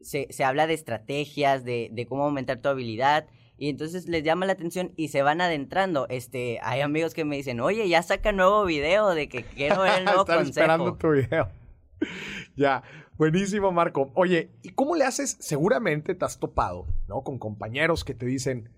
se, 0.00 0.28
se 0.30 0.44
habla 0.44 0.66
de 0.66 0.74
estrategias, 0.74 1.64
de, 1.64 1.90
de 1.92 2.06
cómo 2.06 2.24
aumentar 2.24 2.60
tu 2.60 2.68
habilidad 2.68 3.26
y 3.56 3.68
entonces 3.68 4.08
les 4.08 4.24
llama 4.24 4.46
la 4.46 4.52
atención 4.52 4.92
y 4.96 5.08
se 5.08 5.22
van 5.22 5.40
adentrando. 5.40 6.06
Este, 6.08 6.58
hay 6.62 6.80
amigos 6.80 7.14
que 7.14 7.24
me 7.24 7.36
dicen, 7.36 7.60
oye, 7.60 7.88
ya 7.88 8.02
saca 8.02 8.32
nuevo 8.32 8.64
video 8.64 9.10
de 9.10 9.28
que 9.28 9.44
quiero 9.44 9.82
ver 9.82 9.98
el 9.98 10.04
nuevo 10.04 10.22
Están 10.22 10.46
esperando 10.46 10.96
tu 10.96 11.10
video. 11.12 11.48
ya, 12.56 12.82
buenísimo, 13.16 13.72
Marco. 13.72 14.10
Oye, 14.14 14.50
¿y 14.62 14.70
cómo 14.70 14.96
le 14.96 15.04
haces? 15.04 15.36
Seguramente 15.40 16.14
te 16.14 16.24
has 16.24 16.38
topado, 16.38 16.86
¿no? 17.08 17.22
Con 17.22 17.38
compañeros 17.38 18.04
que 18.04 18.14
te 18.14 18.26
dicen, 18.26 18.70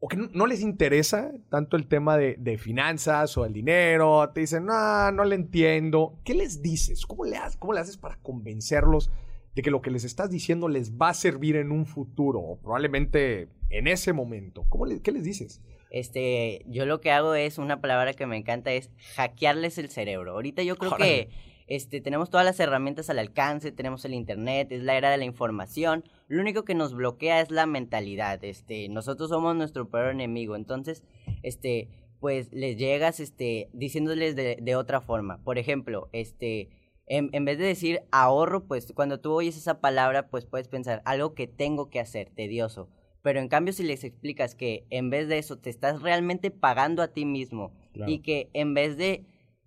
o 0.00 0.08
que 0.08 0.16
no, 0.16 0.46
les 0.46 0.60
interesa 0.60 1.32
tanto 1.48 1.76
el 1.76 1.86
tema 1.86 2.18
de, 2.18 2.36
de, 2.38 2.58
finanzas 2.58 3.38
o 3.38 3.46
el 3.46 3.54
dinero, 3.54 4.30
te 4.34 4.40
dicen, 4.40 4.66
no, 4.66 5.10
no 5.12 5.24
le 5.24 5.34
entiendo. 5.34 6.18
¿Qué 6.24 6.34
les 6.34 6.60
dices? 6.60 7.06
¿Cómo 7.06 7.24
le, 7.24 7.38
¿Cómo 7.58 7.72
le 7.72 7.80
haces 7.80 7.96
para 7.96 8.16
convencerlos 8.16 9.10
de 9.54 9.62
que 9.62 9.70
lo 9.70 9.80
que 9.80 9.90
les 9.90 10.04
estás 10.04 10.30
diciendo 10.30 10.68
les 10.68 10.92
va 10.98 11.08
a 11.08 11.14
servir 11.14 11.56
en 11.56 11.72
un 11.72 11.86
futuro 11.86 12.40
o 12.40 12.58
probablemente 12.58 13.48
en 13.70 13.86
ese 13.86 14.12
momento? 14.12 14.66
¿Cómo 14.68 14.84
¿Qué 15.02 15.12
les 15.12 15.24
dices? 15.24 15.62
Este, 15.90 16.64
yo 16.66 16.86
lo 16.86 17.00
que 17.00 17.12
hago 17.12 17.34
es, 17.34 17.56
una 17.56 17.80
palabra 17.80 18.14
que 18.14 18.26
me 18.26 18.36
encanta 18.36 18.72
es 18.72 18.90
hackearles 19.14 19.78
el 19.78 19.90
cerebro. 19.90 20.32
Ahorita 20.32 20.62
yo 20.64 20.76
creo 20.76 20.96
que 20.96 21.30
este, 21.66 22.00
tenemos 22.00 22.30
todas 22.30 22.44
las 22.44 22.60
herramientas 22.60 23.10
al 23.10 23.18
alcance, 23.18 23.72
tenemos 23.72 24.04
el 24.04 24.14
internet, 24.14 24.70
es 24.70 24.82
la 24.82 24.96
era 24.96 25.10
de 25.10 25.16
la 25.16 25.24
información. 25.24 26.04
Lo 26.28 26.40
único 26.40 26.64
que 26.64 26.74
nos 26.74 26.94
bloquea 26.94 27.40
es 27.40 27.50
la 27.50 27.66
mentalidad. 27.66 28.42
Este, 28.44 28.88
nosotros 28.88 29.30
somos 29.30 29.56
nuestro 29.56 29.88
peor 29.88 30.10
enemigo. 30.10 30.56
Entonces, 30.56 31.02
este, 31.42 31.88
pues 32.20 32.52
les 32.52 32.76
llegas, 32.76 33.20
este, 33.20 33.68
diciéndoles 33.72 34.36
de, 34.36 34.58
de 34.60 34.76
otra 34.76 35.00
forma. 35.00 35.42
Por 35.42 35.58
ejemplo, 35.58 36.08
este, 36.12 36.68
en, 37.06 37.30
en, 37.32 37.44
vez 37.44 37.58
de 37.58 37.66
decir 37.66 38.02
ahorro, 38.10 38.66
pues 38.66 38.92
cuando 38.94 39.20
tú 39.20 39.32
oyes 39.32 39.56
esa 39.56 39.80
palabra, 39.80 40.28
pues 40.28 40.46
puedes 40.46 40.68
pensar 40.68 41.02
algo 41.04 41.34
que 41.34 41.46
tengo 41.46 41.88
que 41.88 42.00
hacer, 42.00 42.30
tedioso. 42.30 42.88
Pero 43.24 43.40
en 43.40 43.48
cambio, 43.48 43.72
si 43.72 43.82
les 43.84 44.04
explicas 44.04 44.54
que 44.54 44.84
en 44.90 45.08
vez 45.08 45.28
de 45.28 45.38
eso 45.38 45.56
te 45.56 45.70
estás 45.70 46.02
realmente 46.02 46.50
pagando 46.50 47.02
a 47.02 47.08
ti 47.08 47.24
mismo 47.24 47.72
y 48.06 48.18
que 48.18 48.50
en 48.52 48.74
vez 48.74 48.98
de, 48.98 49.24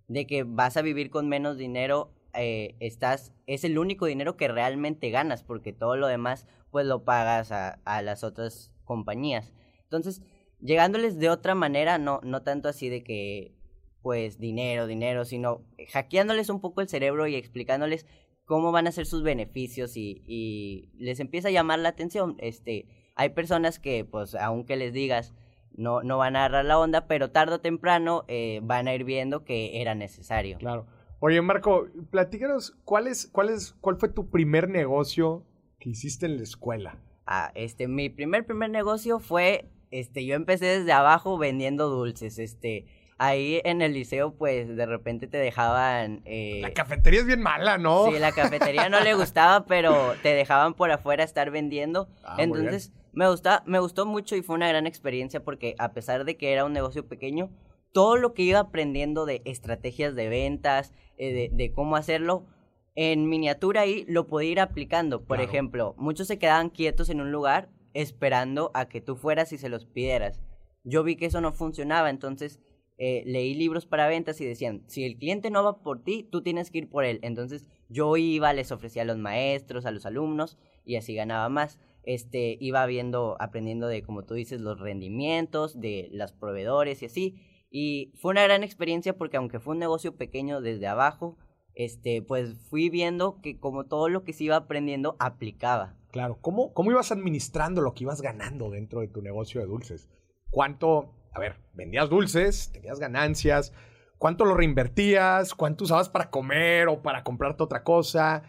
de 0.08 0.26
que 0.26 0.42
vas 0.42 0.76
a 0.76 0.82
vivir 0.82 1.10
con 1.10 1.28
menos 1.28 1.56
dinero, 1.56 2.12
eh, 2.34 2.76
estás, 2.80 3.32
es 3.46 3.64
el 3.64 3.78
único 3.78 4.06
dinero 4.06 4.36
que 4.36 4.48
realmente 4.48 5.10
ganas, 5.10 5.42
porque 5.42 5.72
todo 5.72 5.96
lo 5.96 6.06
demás, 6.06 6.46
pues 6.70 6.86
lo 6.86 7.04
pagas 7.04 7.52
a, 7.52 7.80
a 7.84 8.02
las 8.02 8.24
otras 8.24 8.72
compañías. 8.84 9.52
Entonces, 9.84 10.22
llegándoles 10.60 11.18
de 11.18 11.30
otra 11.30 11.54
manera, 11.54 11.98
no, 11.98 12.20
no 12.22 12.42
tanto 12.42 12.68
así 12.68 12.88
de 12.88 13.04
que 13.04 13.54
pues 14.02 14.38
dinero, 14.38 14.86
dinero, 14.86 15.24
sino 15.24 15.64
hackeándoles 15.92 16.48
un 16.48 16.60
poco 16.60 16.80
el 16.80 16.88
cerebro 16.88 17.26
y 17.26 17.34
explicándoles 17.34 18.06
cómo 18.44 18.72
van 18.72 18.86
a 18.86 18.92
ser 18.92 19.06
sus 19.06 19.22
beneficios 19.22 19.96
y, 19.96 20.22
y 20.26 20.88
les 20.94 21.20
empieza 21.20 21.48
a 21.48 21.52
llamar 21.52 21.80
la 21.80 21.90
atención. 21.90 22.36
Este, 22.38 22.86
hay 23.16 23.30
personas 23.30 23.78
que, 23.78 24.04
pues, 24.04 24.34
aunque 24.34 24.76
les 24.76 24.92
digas, 24.92 25.34
no, 25.78 26.02
no 26.02 26.18
van 26.18 26.36
a 26.36 26.40
agarrar 26.40 26.64
la 26.64 26.78
onda, 26.78 27.06
pero 27.06 27.30
tarde 27.30 27.54
o 27.54 27.60
temprano 27.60 28.24
eh, 28.28 28.60
van 28.62 28.88
a 28.88 28.94
ir 28.94 29.04
viendo 29.04 29.44
que 29.44 29.80
era 29.80 29.94
necesario. 29.94 30.58
Claro. 30.58 30.86
Oye, 31.20 31.40
Marco, 31.40 31.86
platícanos, 32.10 32.76
¿cuál, 32.84 33.06
es, 33.06 33.28
cuál, 33.28 33.48
es, 33.48 33.72
¿cuál 33.80 33.96
fue 33.96 34.08
tu 34.08 34.28
primer 34.28 34.68
negocio 34.68 35.44
que 35.78 35.90
hiciste 35.90 36.26
en 36.26 36.36
la 36.36 36.42
escuela? 36.42 36.98
Ah, 37.26 37.52
este, 37.54 37.88
mi 37.88 38.08
primer, 38.08 38.44
primer 38.44 38.70
negocio 38.70 39.20
fue, 39.20 39.70
este, 39.90 40.26
yo 40.26 40.34
empecé 40.34 40.66
desde 40.66 40.92
abajo 40.92 41.38
vendiendo 41.38 41.88
dulces, 41.88 42.38
este, 42.38 42.86
ahí 43.18 43.60
en 43.64 43.82
el 43.82 43.92
liceo, 43.94 44.32
pues 44.32 44.74
de 44.76 44.86
repente 44.86 45.26
te 45.26 45.38
dejaban. 45.38 46.22
Eh... 46.24 46.60
La 46.62 46.72
cafetería 46.72 47.20
es 47.20 47.26
bien 47.26 47.42
mala, 47.42 47.78
¿no? 47.78 48.10
Sí, 48.10 48.18
la 48.18 48.32
cafetería 48.32 48.88
no 48.88 49.00
le 49.00 49.14
gustaba, 49.14 49.66
pero 49.66 50.14
te 50.22 50.34
dejaban 50.34 50.74
por 50.74 50.90
afuera 50.90 51.24
estar 51.24 51.50
vendiendo. 51.50 52.08
Ah, 52.24 52.36
Entonces, 52.38 52.92
me, 53.12 53.28
gusta, 53.28 53.62
me 53.66 53.78
gustó 53.78 54.06
mucho 54.06 54.36
y 54.36 54.42
fue 54.42 54.56
una 54.56 54.68
gran 54.68 54.86
experiencia 54.86 55.42
porque, 55.42 55.74
a 55.78 55.92
pesar 55.92 56.24
de 56.24 56.36
que 56.36 56.52
era 56.52 56.64
un 56.64 56.72
negocio 56.72 57.06
pequeño, 57.06 57.50
todo 57.92 58.16
lo 58.16 58.34
que 58.34 58.42
iba 58.42 58.60
aprendiendo 58.60 59.26
de 59.26 59.42
estrategias 59.44 60.14
de 60.14 60.28
ventas, 60.28 60.92
eh, 61.16 61.32
de, 61.32 61.50
de, 61.52 61.72
cómo 61.72 61.96
hacerlo. 61.96 62.46
En 62.94 63.28
miniatura 63.28 63.82
ahí 63.82 64.04
lo 64.08 64.26
podía 64.26 64.50
ir 64.50 64.60
aplicando. 64.60 65.20
Por 65.20 65.36
claro. 65.36 65.50
ejemplo, 65.50 65.94
muchos 65.98 66.26
se 66.26 66.38
quedaban 66.38 66.70
quietos 66.70 67.10
en 67.10 67.20
un 67.20 67.32
lugar 67.32 67.68
esperando 67.94 68.70
a 68.74 68.88
que 68.88 69.00
tú 69.00 69.16
fueras 69.16 69.52
y 69.52 69.58
se 69.58 69.68
los 69.68 69.86
pidieras. 69.86 70.40
Yo 70.84 71.02
vi 71.02 71.16
que 71.16 71.26
eso 71.26 71.40
no 71.40 71.52
funcionaba, 71.52 72.10
entonces 72.10 72.60
eh, 73.00 73.22
leí 73.26 73.54
libros 73.54 73.86
para 73.86 74.08
ventas 74.08 74.40
y 74.40 74.44
decían, 74.44 74.82
si 74.86 75.04
el 75.04 75.16
cliente 75.16 75.50
no 75.50 75.62
va 75.62 75.82
por 75.82 76.02
ti, 76.02 76.26
tú 76.30 76.42
tienes 76.42 76.70
que 76.70 76.78
ir 76.78 76.88
por 76.88 77.04
él. 77.04 77.20
Entonces 77.22 77.66
yo 77.88 78.16
iba, 78.16 78.52
les 78.52 78.72
ofrecía 78.72 79.02
a 79.02 79.04
los 79.04 79.18
maestros, 79.18 79.86
a 79.86 79.92
los 79.92 80.04
alumnos 80.04 80.58
y 80.84 80.96
así 80.96 81.14
ganaba 81.14 81.48
más. 81.48 81.78
Este, 82.08 82.56
iba 82.58 82.86
viendo, 82.86 83.36
aprendiendo 83.38 83.86
de, 83.86 84.02
como 84.02 84.24
tú 84.24 84.32
dices, 84.32 84.62
los 84.62 84.80
rendimientos, 84.80 85.78
de 85.78 86.08
los 86.10 86.32
proveedores 86.32 87.02
y 87.02 87.04
así. 87.04 87.66
Y 87.70 88.14
fue 88.16 88.30
una 88.30 88.44
gran 88.44 88.64
experiencia 88.64 89.18
porque 89.18 89.36
aunque 89.36 89.60
fue 89.60 89.74
un 89.74 89.78
negocio 89.78 90.16
pequeño 90.16 90.62
desde 90.62 90.86
abajo, 90.86 91.36
este, 91.74 92.22
pues 92.22 92.66
fui 92.70 92.88
viendo 92.88 93.42
que 93.42 93.60
como 93.60 93.84
todo 93.84 94.08
lo 94.08 94.24
que 94.24 94.32
se 94.32 94.44
iba 94.44 94.56
aprendiendo 94.56 95.16
aplicaba. 95.18 95.98
Claro, 96.10 96.38
¿cómo, 96.40 96.72
cómo 96.72 96.90
ibas 96.90 97.12
administrando 97.12 97.82
lo 97.82 97.92
que 97.92 98.04
ibas 98.04 98.22
ganando 98.22 98.70
dentro 98.70 99.00
de 99.00 99.08
tu 99.08 99.20
negocio 99.20 99.60
de 99.60 99.66
dulces? 99.66 100.08
¿Cuánto, 100.48 101.12
a 101.34 101.40
ver, 101.40 101.56
vendías 101.74 102.08
dulces, 102.08 102.72
tenías 102.72 102.98
ganancias, 102.98 103.74
cuánto 104.16 104.46
lo 104.46 104.54
reinvertías, 104.54 105.54
cuánto 105.54 105.84
usabas 105.84 106.08
para 106.08 106.30
comer 106.30 106.88
o 106.88 107.02
para 107.02 107.22
comprarte 107.22 107.64
otra 107.64 107.84
cosa, 107.84 108.44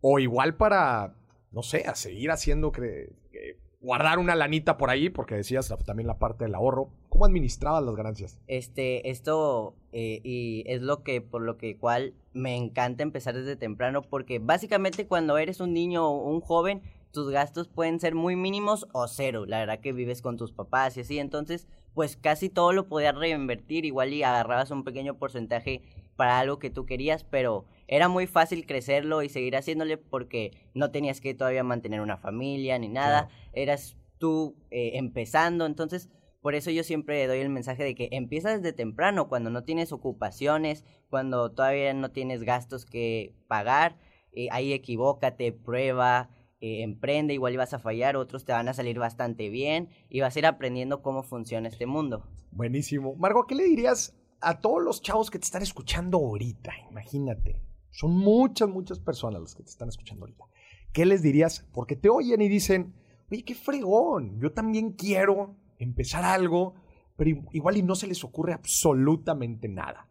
o 0.00 0.18
igual 0.18 0.56
para, 0.56 1.18
no 1.54 1.62
sé, 1.62 1.84
a 1.86 1.94
seguir 1.94 2.30
haciendo, 2.30 2.72
que, 2.72 3.12
que, 3.30 3.58
guardar 3.80 4.18
una 4.18 4.34
lanita 4.34 4.78
por 4.78 4.90
ahí, 4.90 5.10
porque 5.10 5.34
decías 5.34 5.72
también 5.84 6.06
la 6.06 6.18
parte 6.18 6.44
del 6.44 6.54
ahorro. 6.54 6.90
¿Cómo 7.10 7.26
administrabas 7.26 7.84
las 7.84 7.94
ganancias? 7.94 8.38
Este, 8.46 9.10
esto, 9.10 9.76
eh, 9.92 10.20
y 10.24 10.64
es 10.66 10.82
lo 10.82 11.02
que, 11.02 11.20
por 11.20 11.42
lo 11.42 11.58
que 11.58 11.76
cual 11.76 12.14
me 12.32 12.56
encanta 12.56 13.02
empezar 13.02 13.34
desde 13.34 13.56
temprano, 13.56 14.02
porque 14.02 14.38
básicamente 14.38 15.06
cuando 15.06 15.38
eres 15.38 15.60
un 15.60 15.72
niño 15.74 16.08
o 16.08 16.30
un 16.30 16.40
joven, 16.40 16.82
tus 17.12 17.30
gastos 17.30 17.68
pueden 17.68 18.00
ser 18.00 18.14
muy 18.14 18.36
mínimos 18.36 18.88
o 18.92 19.06
cero. 19.06 19.44
La 19.46 19.60
verdad 19.60 19.80
que 19.80 19.92
vives 19.92 20.22
con 20.22 20.36
tus 20.36 20.52
papás 20.52 20.96
y 20.96 21.00
así, 21.00 21.18
entonces 21.18 21.68
pues 21.94 22.16
casi 22.16 22.48
todo 22.48 22.72
lo 22.72 22.88
podías 22.88 23.14
reinvertir, 23.14 23.84
igual 23.84 24.12
y 24.12 24.24
agarrabas 24.24 24.70
un 24.72 24.82
pequeño 24.82 25.16
porcentaje 25.16 25.82
para 26.16 26.38
algo 26.38 26.58
que 26.58 26.70
tú 26.70 26.86
querías, 26.86 27.24
pero 27.24 27.66
era 27.86 28.08
muy 28.08 28.26
fácil 28.26 28.66
crecerlo 28.66 29.22
y 29.22 29.28
seguir 29.28 29.56
haciéndole 29.56 29.96
porque 29.96 30.52
no 30.74 30.90
tenías 30.90 31.20
que 31.20 31.34
todavía 31.34 31.64
mantener 31.64 32.00
una 32.00 32.16
familia 32.16 32.78
ni 32.78 32.88
nada, 32.88 33.28
eras 33.52 33.96
tú 34.18 34.56
eh, 34.70 34.92
empezando, 34.94 35.66
entonces 35.66 36.08
por 36.40 36.54
eso 36.54 36.70
yo 36.70 36.84
siempre 36.84 37.26
doy 37.26 37.38
el 37.38 37.48
mensaje 37.48 37.84
de 37.84 37.94
que 37.94 38.10
empieza 38.12 38.54
desde 38.54 38.74
temprano, 38.74 39.28
cuando 39.28 39.48
no 39.48 39.64
tienes 39.64 39.92
ocupaciones, 39.92 40.84
cuando 41.08 41.50
todavía 41.52 41.94
no 41.94 42.10
tienes 42.10 42.42
gastos 42.42 42.84
que 42.84 43.34
pagar, 43.48 43.96
eh, 44.32 44.48
ahí 44.50 44.74
equivócate, 44.74 45.52
prueba, 45.52 46.28
eh, 46.60 46.82
emprende, 46.82 47.32
igual 47.32 47.54
ibas 47.54 47.72
a 47.72 47.78
fallar, 47.78 48.16
otros 48.16 48.44
te 48.44 48.52
van 48.52 48.68
a 48.68 48.74
salir 48.74 48.98
bastante 48.98 49.48
bien 49.48 49.88
y 50.10 50.20
vas 50.20 50.36
a 50.36 50.38
ir 50.38 50.46
aprendiendo 50.46 51.02
cómo 51.02 51.22
funciona 51.22 51.68
este 51.68 51.86
mundo. 51.86 52.26
Buenísimo. 52.50 53.14
Margo, 53.16 53.46
¿qué 53.46 53.54
le 53.54 53.64
dirías 53.64 54.14
a 54.40 54.60
todos 54.60 54.82
los 54.82 55.02
chavos 55.02 55.30
que 55.30 55.38
te 55.38 55.44
están 55.44 55.62
escuchando 55.62 56.18
ahorita? 56.18 56.72
Imagínate, 56.90 57.60
son 57.90 58.12
muchas, 58.12 58.68
muchas 58.68 58.98
personas 58.98 59.40
las 59.40 59.54
que 59.54 59.62
te 59.62 59.70
están 59.70 59.88
escuchando 59.88 60.24
ahorita. 60.24 60.44
¿Qué 60.92 61.06
les 61.06 61.22
dirías? 61.22 61.66
Porque 61.72 61.96
te 61.96 62.08
oyen 62.08 62.40
y 62.40 62.48
dicen, 62.48 62.94
oye, 63.30 63.44
qué 63.44 63.54
fregón, 63.54 64.40
yo 64.40 64.52
también 64.52 64.92
quiero 64.92 65.56
empezar 65.78 66.24
algo, 66.24 66.74
pero 67.16 67.42
igual 67.52 67.76
y 67.76 67.82
no 67.82 67.94
se 67.94 68.06
les 68.06 68.24
ocurre 68.24 68.52
absolutamente 68.52 69.68
nada. 69.68 70.08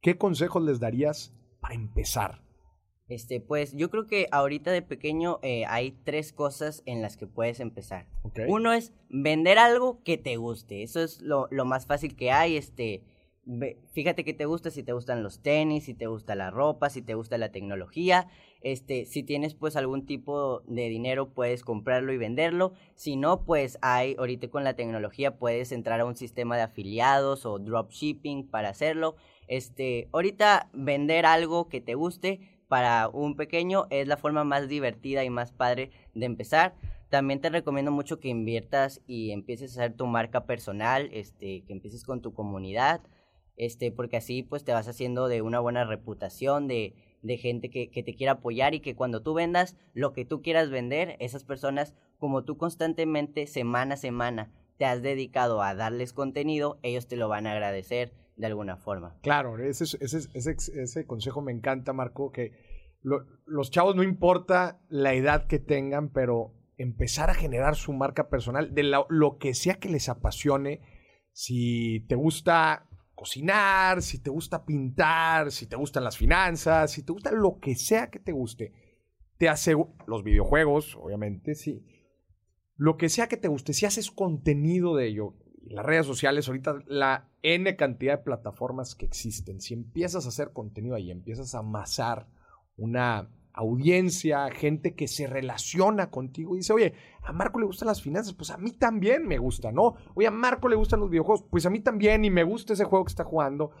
¿Qué 0.00 0.16
consejos 0.16 0.62
les 0.62 0.80
darías 0.80 1.34
para 1.60 1.74
empezar? 1.74 2.42
Este, 3.08 3.40
pues 3.40 3.74
yo 3.74 3.90
creo 3.90 4.06
que 4.06 4.26
ahorita 4.30 4.70
de 4.70 4.82
pequeño 4.82 5.38
eh, 5.42 5.64
hay 5.66 5.92
tres 6.04 6.32
cosas 6.32 6.82
en 6.84 7.00
las 7.00 7.16
que 7.16 7.26
puedes 7.26 7.58
empezar. 7.58 8.06
Okay. 8.22 8.44
Uno 8.48 8.72
es 8.72 8.92
vender 9.08 9.58
algo 9.58 10.02
que 10.02 10.18
te 10.18 10.36
guste. 10.36 10.82
Eso 10.82 11.02
es 11.02 11.22
lo, 11.22 11.48
lo 11.50 11.64
más 11.64 11.86
fácil 11.86 12.16
que 12.16 12.30
hay. 12.30 12.56
Este, 12.56 13.02
fíjate 13.92 14.24
que 14.24 14.34
te 14.34 14.44
gusta, 14.44 14.70
si 14.70 14.82
te 14.82 14.92
gustan 14.92 15.22
los 15.22 15.40
tenis, 15.40 15.84
si 15.84 15.94
te 15.94 16.06
gusta 16.06 16.34
la 16.34 16.50
ropa, 16.50 16.90
si 16.90 17.02
te 17.02 17.14
gusta 17.14 17.38
la 17.38 17.50
tecnología. 17.50 18.28
Este, 18.60 19.06
si 19.06 19.22
tienes 19.22 19.54
pues 19.54 19.76
algún 19.76 20.04
tipo 20.04 20.62
de 20.66 20.88
dinero 20.88 21.30
puedes 21.30 21.62
comprarlo 21.62 22.12
y 22.12 22.18
venderlo. 22.18 22.72
Si 22.94 23.16
no, 23.16 23.44
pues 23.44 23.78
hay 23.80 24.16
ahorita 24.18 24.48
con 24.48 24.64
la 24.64 24.74
tecnología 24.74 25.38
puedes 25.38 25.72
entrar 25.72 26.00
a 26.00 26.04
un 26.04 26.16
sistema 26.16 26.56
de 26.56 26.62
afiliados 26.62 27.46
o 27.46 27.58
dropshipping 27.58 28.48
para 28.48 28.68
hacerlo. 28.68 29.16
Este, 29.46 30.08
ahorita 30.12 30.68
vender 30.72 31.24
algo 31.24 31.68
que 31.68 31.80
te 31.80 31.94
guste 31.94 32.40
para 32.68 33.08
un 33.08 33.34
pequeño 33.34 33.86
es 33.90 34.06
la 34.08 34.18
forma 34.18 34.44
más 34.44 34.68
divertida 34.68 35.24
y 35.24 35.30
más 35.30 35.52
padre 35.52 35.90
de 36.14 36.26
empezar. 36.26 36.74
también 37.08 37.40
te 37.40 37.48
recomiendo 37.48 37.90
mucho 37.90 38.20
que 38.20 38.28
inviertas 38.28 39.00
y 39.06 39.30
empieces 39.30 39.78
a 39.78 39.84
hacer 39.84 39.96
tu 39.96 40.06
marca 40.06 40.44
personal, 40.44 41.08
este, 41.14 41.62
que 41.62 41.72
empieces 41.72 42.04
con 42.04 42.20
tu 42.20 42.34
comunidad, 42.34 43.00
este, 43.58 43.92
porque 43.92 44.16
así 44.16 44.42
pues 44.42 44.64
te 44.64 44.72
vas 44.72 44.88
haciendo 44.88 45.28
de 45.28 45.42
una 45.42 45.60
buena 45.60 45.84
reputación, 45.84 46.68
de, 46.68 46.94
de 47.22 47.36
gente 47.36 47.70
que, 47.70 47.90
que 47.90 48.02
te 48.02 48.14
quiera 48.14 48.32
apoyar 48.32 48.74
y 48.74 48.80
que 48.80 48.96
cuando 48.96 49.22
tú 49.22 49.34
vendas 49.34 49.76
lo 49.92 50.12
que 50.12 50.24
tú 50.24 50.40
quieras 50.40 50.70
vender, 50.70 51.16
esas 51.20 51.44
personas, 51.44 51.94
como 52.18 52.44
tú 52.44 52.56
constantemente, 52.56 53.46
semana 53.46 53.94
a 53.94 53.98
semana, 53.98 54.52
te 54.78 54.84
has 54.84 55.02
dedicado 55.02 55.62
a 55.62 55.74
darles 55.74 56.12
contenido, 56.12 56.78
ellos 56.82 57.08
te 57.08 57.16
lo 57.16 57.28
van 57.28 57.46
a 57.46 57.52
agradecer 57.52 58.12
de 58.36 58.46
alguna 58.46 58.76
forma. 58.76 59.18
Claro, 59.20 59.58
ese, 59.58 59.84
ese, 59.84 60.28
ese, 60.32 60.56
ese 60.80 61.06
consejo 61.06 61.42
me 61.42 61.52
encanta, 61.52 61.92
Marco, 61.92 62.30
que 62.30 62.52
los 63.02 63.70
chavos 63.70 63.96
no 63.96 64.02
importa 64.02 64.80
la 64.88 65.14
edad 65.14 65.46
que 65.46 65.58
tengan, 65.58 66.10
pero 66.10 66.54
empezar 66.76 67.30
a 67.30 67.34
generar 67.34 67.74
su 67.74 67.92
marca 67.92 68.28
personal 68.28 68.74
de 68.74 68.84
lo 68.84 69.38
que 69.38 69.54
sea 69.54 69.74
que 69.74 69.88
les 69.88 70.08
apasione. 70.08 70.80
Si 71.32 72.06
te 72.08 72.14
gusta 72.14 72.87
cocinar, 73.18 74.00
si 74.00 74.20
te 74.20 74.30
gusta 74.30 74.64
pintar, 74.64 75.50
si 75.50 75.66
te 75.66 75.74
gustan 75.74 76.04
las 76.04 76.16
finanzas, 76.16 76.92
si 76.92 77.02
te 77.02 77.12
gusta 77.12 77.32
lo 77.32 77.58
que 77.58 77.74
sea 77.74 78.10
que 78.10 78.20
te 78.20 78.30
guste, 78.30 78.72
te 79.38 79.48
aseguro, 79.48 79.96
los 80.06 80.22
videojuegos, 80.22 80.94
obviamente, 80.94 81.56
sí. 81.56 81.84
Lo 82.76 82.96
que 82.96 83.08
sea 83.08 83.26
que 83.26 83.36
te 83.36 83.48
guste, 83.48 83.72
si 83.72 83.86
haces 83.86 84.12
contenido 84.12 84.94
de 84.94 85.08
ello, 85.08 85.34
las 85.66 85.84
redes 85.84 86.06
sociales, 86.06 86.46
ahorita 86.46 86.78
la 86.86 87.28
N 87.42 87.74
cantidad 87.74 88.18
de 88.18 88.22
plataformas 88.22 88.94
que 88.94 89.06
existen, 89.06 89.60
si 89.60 89.74
empiezas 89.74 90.24
a 90.24 90.28
hacer 90.28 90.52
contenido 90.52 90.94
ahí, 90.94 91.10
empiezas 91.10 91.56
a 91.56 91.58
amasar 91.58 92.28
una 92.76 93.28
audiencia, 93.58 94.48
gente 94.50 94.94
que 94.94 95.08
se 95.08 95.26
relaciona 95.26 96.10
contigo 96.10 96.54
y 96.54 96.58
dice, 96.58 96.72
oye, 96.72 96.94
a 97.22 97.32
Marco 97.32 97.58
le 97.58 97.66
gustan 97.66 97.88
las 97.88 98.00
finanzas, 98.00 98.32
pues 98.34 98.50
a 98.50 98.56
mí 98.56 98.70
también 98.70 99.26
me 99.26 99.38
gusta, 99.38 99.72
¿no? 99.72 99.96
Oye, 100.14 100.28
a 100.28 100.30
Marco 100.30 100.68
le 100.68 100.76
gustan 100.76 101.00
los 101.00 101.10
videojuegos, 101.10 101.44
pues 101.50 101.66
a 101.66 101.70
mí 101.70 101.80
también 101.80 102.24
y 102.24 102.30
me 102.30 102.44
gusta 102.44 102.72
ese 102.72 102.84
juego 102.84 103.04
que 103.04 103.10
está 103.10 103.24
jugando. 103.24 103.72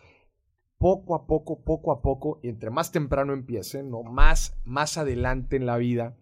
Poco 0.78 1.14
a 1.14 1.26
poco, 1.26 1.62
poco 1.62 1.92
a 1.92 2.02
poco, 2.02 2.40
y 2.42 2.48
entre 2.48 2.70
más 2.70 2.90
temprano 2.90 3.32
empiecen, 3.32 3.90
¿no? 3.90 4.02
Más, 4.02 4.56
más 4.64 4.98
adelante 4.98 5.56
en 5.56 5.66
la 5.66 5.76
vida, 5.76 6.16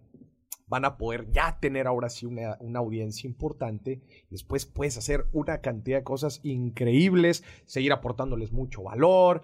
van 0.66 0.84
a 0.84 0.98
poder 0.98 1.30
ya 1.30 1.58
tener 1.60 1.86
ahora 1.86 2.08
sí 2.08 2.26
una, 2.26 2.56
una, 2.60 2.80
audiencia 2.80 3.28
importante. 3.28 4.02
Después 4.30 4.66
puedes 4.66 4.96
hacer 4.98 5.26
una 5.32 5.60
cantidad 5.60 5.98
de 5.98 6.04
cosas 6.04 6.40
increíbles, 6.42 7.44
seguir 7.66 7.92
aportándoles 7.92 8.52
mucho 8.52 8.82
valor, 8.82 9.42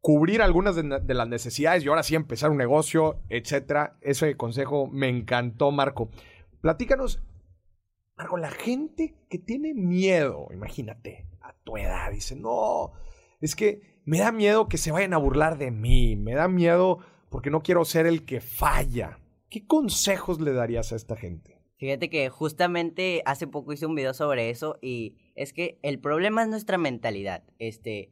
cubrir 0.00 0.42
algunas 0.42 0.76
de, 0.76 1.14
las 1.14 1.28
necesidades 1.28 1.84
y 1.84 1.88
ahora 1.88 2.02
sí 2.02 2.14
empezar 2.14 2.50
un 2.50 2.56
negocio, 2.56 3.20
etcétera. 3.28 3.98
Ese 4.00 4.36
consejo 4.36 4.86
me 4.86 5.08
encantó, 5.08 5.70
Marco. 5.70 6.10
Platícanos, 6.60 7.22
Marco, 8.16 8.36
la 8.36 8.50
gente 8.50 9.14
que 9.28 9.38
tiene 9.38 9.74
miedo, 9.74 10.48
imagínate, 10.52 11.26
a 11.40 11.54
tu 11.64 11.76
edad, 11.76 12.10
dice, 12.12 12.36
no, 12.36 12.92
es 13.40 13.54
que 13.54 14.00
me 14.04 14.18
da 14.18 14.32
miedo 14.32 14.68
que 14.68 14.78
se 14.78 14.92
vayan 14.92 15.14
a 15.14 15.18
burlar 15.18 15.58
de 15.58 15.70
mí, 15.70 16.16
me 16.16 16.34
da 16.34 16.48
miedo 16.48 16.98
porque 17.28 17.50
no 17.50 17.62
quiero 17.62 17.84
ser 17.84 18.06
el 18.06 18.24
que 18.24 18.40
falla. 18.40 19.18
¿Qué 19.48 19.66
consejos 19.66 20.40
le 20.40 20.52
darías 20.52 20.92
a 20.92 20.96
esta 20.96 21.16
gente? 21.16 21.60
Fíjate 21.76 22.10
que 22.10 22.28
justamente 22.28 23.22
hace 23.24 23.46
poco 23.46 23.72
hice 23.72 23.86
un 23.86 23.94
video 23.94 24.12
sobre 24.12 24.50
eso 24.50 24.78
y 24.82 25.16
es 25.34 25.54
que 25.54 25.78
el 25.82 25.98
problema 25.98 26.42
es 26.42 26.48
nuestra 26.48 26.76
mentalidad. 26.76 27.42
Este, 27.58 28.10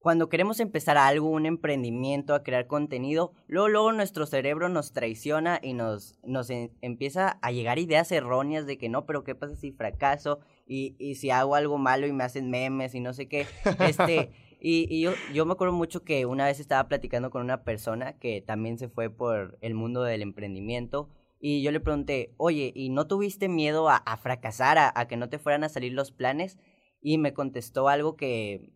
cuando 0.00 0.30
queremos 0.30 0.60
empezar 0.60 0.96
algo, 0.96 1.28
un 1.28 1.44
emprendimiento, 1.44 2.34
a 2.34 2.42
crear 2.42 2.66
contenido, 2.66 3.32
luego, 3.46 3.68
luego 3.68 3.92
nuestro 3.92 4.24
cerebro 4.24 4.70
nos 4.70 4.92
traiciona 4.94 5.60
y 5.62 5.74
nos, 5.74 6.18
nos 6.24 6.48
empieza 6.50 7.38
a 7.42 7.52
llegar 7.52 7.78
ideas 7.78 8.10
erróneas 8.10 8.66
de 8.66 8.78
que 8.78 8.88
no, 8.88 9.04
pero 9.04 9.24
¿qué 9.24 9.34
pasa 9.34 9.56
si 9.56 9.72
fracaso? 9.72 10.40
Y, 10.66 10.96
y 10.98 11.16
si 11.16 11.30
hago 11.30 11.54
algo 11.54 11.76
malo 11.76 12.06
y 12.06 12.12
me 12.12 12.24
hacen 12.24 12.48
memes 12.48 12.94
y 12.94 13.00
no 13.00 13.12
sé 13.12 13.28
qué. 13.28 13.46
Este, 13.78 14.30
y, 14.60 14.86
y 14.88 15.02
yo, 15.02 15.12
yo 15.34 15.44
me 15.44 15.52
acuerdo 15.52 15.74
mucho 15.74 16.02
que 16.02 16.24
una 16.24 16.46
vez 16.46 16.60
estaba 16.60 16.88
platicando 16.88 17.28
con 17.28 17.42
una 17.42 17.62
persona 17.62 18.14
que 18.18 18.40
también 18.40 18.78
se 18.78 18.88
fue 18.88 19.10
por 19.10 19.58
el 19.60 19.74
mundo 19.74 20.02
del 20.02 20.22
emprendimiento. 20.22 21.10
Y 21.40 21.60
yo 21.60 21.72
le 21.72 21.80
pregunté, 21.80 22.32
oye, 22.38 22.72
¿y 22.74 22.88
no 22.88 23.06
tuviste 23.06 23.50
miedo 23.50 23.90
a, 23.90 23.96
a 23.96 24.16
fracasar, 24.16 24.78
a, 24.78 24.92
a 24.94 25.06
que 25.08 25.18
no 25.18 25.28
te 25.28 25.38
fueran 25.38 25.62
a 25.62 25.68
salir 25.68 25.92
los 25.92 26.10
planes? 26.10 26.58
Y 27.02 27.18
me 27.18 27.34
contestó 27.34 27.88
algo 27.88 28.16
que 28.16 28.70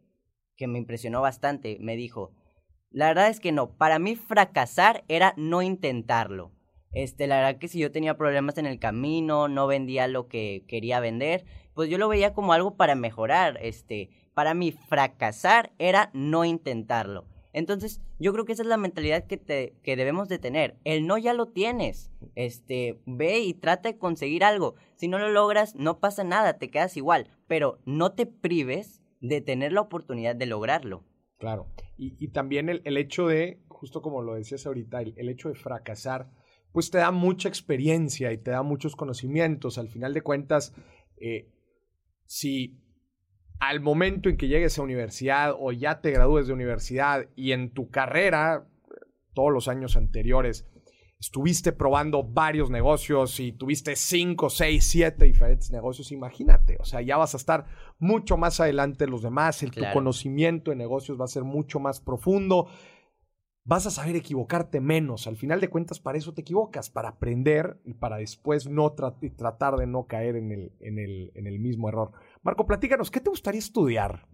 que 0.57 0.67
me 0.67 0.79
impresionó 0.79 1.21
bastante. 1.21 1.79
Me 1.81 1.97
dijo, 1.97 2.33
la 2.90 3.09
verdad 3.09 3.29
es 3.29 3.40
que 3.40 3.53
no, 3.53 3.77
para 3.77 3.99
mí 3.99 4.17
fracasar 4.17 5.05
era 5.09 5.35
no 5.37 5.62
intentarlo. 5.62 6.53
Este, 6.93 7.27
la 7.27 7.37
verdad 7.37 7.59
que 7.59 7.69
si 7.69 7.81
yo 7.81 7.90
tenía 7.90 8.17
problemas 8.17 8.57
en 8.57 8.67
el 8.67 8.79
camino, 8.79 9.49
no 9.49 9.67
vendía 9.67 10.07
lo 10.07 10.29
que 10.29 10.64
quería 10.69 11.01
vender, 11.01 11.45
pues 11.75 11.90
yo 11.90 11.99
lo 11.99 12.09
veía 12.09 12.33
como 12.33 12.53
algo 12.53 12.77
para 12.77 12.95
mejorar. 12.95 13.59
Este, 13.61 14.11
para 14.33 14.55
mí 14.55 14.73
fracasar 14.73 15.73
era 15.79 16.11
no 16.14 16.45
intentarlo. 16.45 17.27
Entonces, 17.53 18.01
yo 18.19 18.33
creo 18.33 18.45
que 18.45 18.53
esa 18.53 18.62
es 18.62 18.69
la 18.69 18.77
mentalidad 18.77 19.27
que, 19.27 19.37
te, 19.37 19.77
que 19.85 19.95
debemos 19.95 20.29
de 20.29 20.40
tener. 20.40 20.77
El 20.83 21.07
no 21.07 21.19
ya 21.19 21.33
lo 21.33 21.47
tienes. 21.47 22.11
Este, 22.35 23.01
ve 23.07 23.40
y 23.40 23.55
trata 23.55 23.90
de 23.90 23.99
conseguir 23.99 24.43
algo. 24.43 24.75
Si 24.97 25.07
no 25.07 25.21
lo 25.21 25.31
logras, 25.31 25.77
no 25.77 26.01
pasa 26.01 26.25
nada, 26.25 26.59
te 26.59 26.71
quedas 26.71 26.97
igual. 26.97 27.29
Pero 27.47 27.79
no 27.85 28.12
te 28.12 28.27
prives 28.27 29.01
de 29.29 29.41
tener 29.41 29.73
la 29.73 29.81
oportunidad 29.81 30.37
de 30.37 30.47
lograrlo. 30.47 31.05
Claro. 31.39 31.67
Y, 31.97 32.29
también 32.29 32.69
el, 32.69 32.97
hecho 32.97 33.27
de, 33.27 33.63
justo 33.69 34.03
como 34.03 34.23
lo 34.23 34.35
decías 34.35 34.67
ahorita, 34.67 35.01
el, 35.01 35.29
hecho 35.29 35.49
de 35.49 35.55
fracasar, 35.55 36.31
pues 36.73 36.91
te 36.91 36.99
da 36.99 37.11
mucha 37.11 37.49
experiencia 37.49 38.33
y 38.33 38.39
te 38.39 38.51
da 38.51 38.63
muchos 38.63 38.97
conocimientos. 38.97 39.79
Al 39.79 39.89
final 39.89 40.13
de 40.13 40.23
cuentas, 40.23 40.75
eh, 41.17 41.49
si 42.27 42.81
al 43.61 43.81
momento 43.81 44.29
en 44.29 44.37
que 44.37 44.49
llegues 44.49 44.79
a 44.79 44.83
universidad 44.83 45.55
o 45.59 45.73
ya 45.73 46.01
te 46.01 46.11
gradúes 46.11 46.47
de 46.47 46.53
universidad 46.53 47.29
y 47.35 47.53
en 47.53 47.73
tu 47.73 47.91
carrera, 47.91 48.69
todos 49.33 49.53
los 49.53 49.69
años 49.69 49.97
anteriores, 49.97 50.67
estuviste 51.25 51.73
probando 51.73 52.23
varios 52.23 52.69
negocios 52.69 53.41
y 53.41 53.53
tuviste 53.53 53.97
5, 53.97 54.51
6, 54.51 54.85
7 54.85 55.25
diferentes 55.25 55.71
negocios, 55.71 56.13
imagínate, 56.13 56.77
o 56.79 56.85
sea, 56.85 57.01
ya 57.01 57.17
vas 57.17 57.33
a 57.33 57.39
estar 57.39 57.65
mucho 57.99 58.37
más 58.37 58.61
adelante 58.61 59.07
de 59.07 59.11
los 59.11 59.23
demás, 59.23 59.63
el, 59.63 59.71
tu 59.71 59.83
conocimiento 59.95 60.71
de 60.71 60.77
negocios 60.77 61.19
va 61.19 61.25
a 61.25 61.29
ser 61.29 61.45
mucho 61.45 61.81
más 61.81 62.01
profundo, 62.01 62.69
vas 63.65 63.87
a 63.87 63.91
saber 63.91 64.17
equivocarte 64.17 64.83
menos, 64.83 65.27
al 65.27 65.37
final 65.37 65.61
de 65.61 65.71
cuentas 65.71 65.99
para 65.99 66.19
eso 66.19 66.35
te 66.35 66.43
equivocas, 66.43 66.91
para 66.91 67.09
aprender 67.09 67.81
y 67.85 67.95
para 67.95 68.19
después 68.19 68.69
no 68.69 68.93
tratar 68.93 69.77
de 69.77 69.87
no 69.87 70.07
caer 70.07 70.37
en 70.37 70.53
el, 70.53 70.73
en, 70.81 70.99
el, 70.99 71.33
en 71.35 71.47
el 71.47 71.59
mismo 71.59 71.89
error. 71.89 72.13
Marco, 72.43 72.67
platícanos, 72.67 73.11
¿qué 73.11 73.21
te 73.21 73.31
gustaría 73.31 73.61
estudiar? 73.61 74.29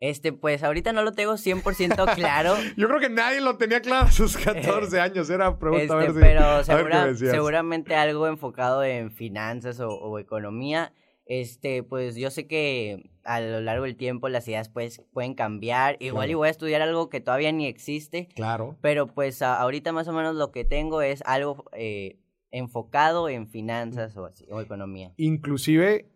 Este, 0.00 0.32
pues 0.32 0.62
ahorita 0.62 0.92
no 0.92 1.02
lo 1.02 1.12
tengo 1.12 1.32
100% 1.34 2.14
claro. 2.14 2.54
Yo 2.76 2.86
creo 2.88 3.00
que 3.00 3.08
nadie 3.08 3.40
lo 3.40 3.56
tenía 3.56 3.80
claro 3.80 4.06
a 4.06 4.10
sus 4.12 4.36
14 4.36 5.00
años, 5.00 5.28
era 5.28 5.58
pregunta 5.58 6.04
este, 6.04 6.20
Pero 6.20 6.64
seguramente 7.14 7.96
algo 7.96 8.28
enfocado 8.28 8.84
en 8.84 9.10
finanzas 9.10 9.80
o, 9.80 10.18
economía. 10.18 10.92
Este, 11.26 11.82
pues 11.82 12.16
yo 12.16 12.30
sé 12.30 12.46
que 12.46 13.10
a 13.24 13.40
lo 13.40 13.60
largo 13.60 13.84
del 13.84 13.96
tiempo 13.96 14.30
las 14.30 14.48
ideas 14.48 14.68
pues 14.70 15.02
pueden 15.12 15.34
cambiar. 15.34 15.96
Igual 16.00 16.30
y 16.30 16.34
voy 16.34 16.48
a 16.48 16.50
estudiar 16.50 16.80
algo 16.80 17.10
que 17.10 17.20
todavía 17.20 17.52
ni 17.52 17.66
existe. 17.66 18.28
Claro. 18.34 18.78
Pero 18.80 19.08
pues 19.08 19.42
ahorita 19.42 19.92
más 19.92 20.08
o 20.08 20.12
menos 20.12 20.36
lo 20.36 20.52
que 20.52 20.64
tengo 20.64 21.02
es 21.02 21.22
algo 21.26 21.64
eh, 21.72 22.18
enfocado 22.50 23.28
en 23.28 23.48
finanzas 23.48 24.16
o, 24.16 24.24
así, 24.24 24.46
o 24.50 24.60
economía. 24.60 25.12
Inclusive 25.16 26.08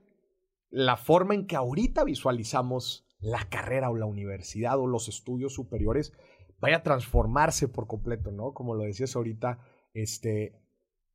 la 0.71 0.97
forma 0.97 1.35
en 1.35 1.47
que 1.47 1.57
ahorita 1.57 2.05
visualizamos 2.05 3.05
la 3.23 3.49
carrera 3.49 3.89
o 3.89 3.97
la 3.97 4.05
universidad 4.05 4.79
o 4.79 4.87
los 4.87 5.09
estudios 5.09 5.55
superiores 5.55 6.13
vaya 6.61 6.79
a 6.79 6.83
transformarse 6.83 7.69
por 7.69 7.87
completo, 7.87 8.31
¿no? 8.31 8.53
Como 8.53 8.75
lo 8.75 8.85
decías 8.85 9.17
ahorita, 9.17 9.59
este, 9.95 10.55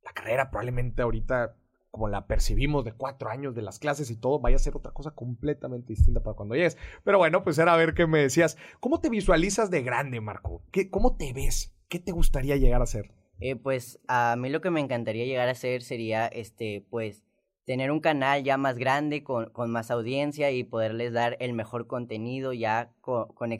la 0.02 0.12
carrera 0.12 0.50
probablemente 0.50 1.02
ahorita, 1.02 1.56
como 1.90 2.08
la 2.08 2.26
percibimos 2.26 2.84
de 2.84 2.92
cuatro 2.92 3.30
años 3.30 3.54
de 3.54 3.62
las 3.62 3.78
clases 3.78 4.10
y 4.10 4.16
todo, 4.16 4.40
vaya 4.40 4.56
a 4.56 4.60
ser 4.60 4.76
otra 4.76 4.92
cosa 4.92 5.12
completamente 5.12 5.92
distinta 5.92 6.22
para 6.22 6.34
cuando 6.34 6.54
llegues. 6.54 6.78
Pero 7.04 7.18
bueno, 7.18 7.44
pues 7.44 7.58
era 7.58 7.74
a 7.74 7.76
ver 7.76 7.94
qué 7.94 8.06
me 8.06 8.20
decías. 8.20 8.56
¿Cómo 8.80 9.00
te 9.00 9.10
visualizas 9.10 9.70
de 9.70 9.82
grande, 9.82 10.20
Marco? 10.20 10.62
¿Qué, 10.70 10.90
¿Cómo 10.90 11.16
te 11.16 11.32
ves? 11.32 11.74
¿Qué 11.88 11.98
te 11.98 12.12
gustaría 12.12 12.56
llegar 12.56 12.82
a 12.82 12.86
ser? 12.86 13.12
Eh, 13.40 13.54
pues 13.56 14.00
a 14.08 14.34
mí 14.36 14.48
lo 14.48 14.60
que 14.60 14.70
me 14.70 14.80
encantaría 14.80 15.24
llegar 15.24 15.48
a 15.48 15.54
ser 15.54 15.82
sería, 15.82 16.26
este, 16.26 16.86
pues, 16.90 17.24
tener 17.68 17.90
un 17.90 18.00
canal 18.00 18.44
ya 18.44 18.56
más 18.56 18.78
grande, 18.78 19.22
con, 19.22 19.50
con 19.50 19.70
más 19.70 19.90
audiencia 19.90 20.50
y 20.50 20.64
poderles 20.64 21.12
dar 21.12 21.36
el 21.38 21.52
mejor 21.52 21.86
contenido 21.86 22.54
ya 22.54 22.90
con, 23.02 23.28
con, 23.34 23.50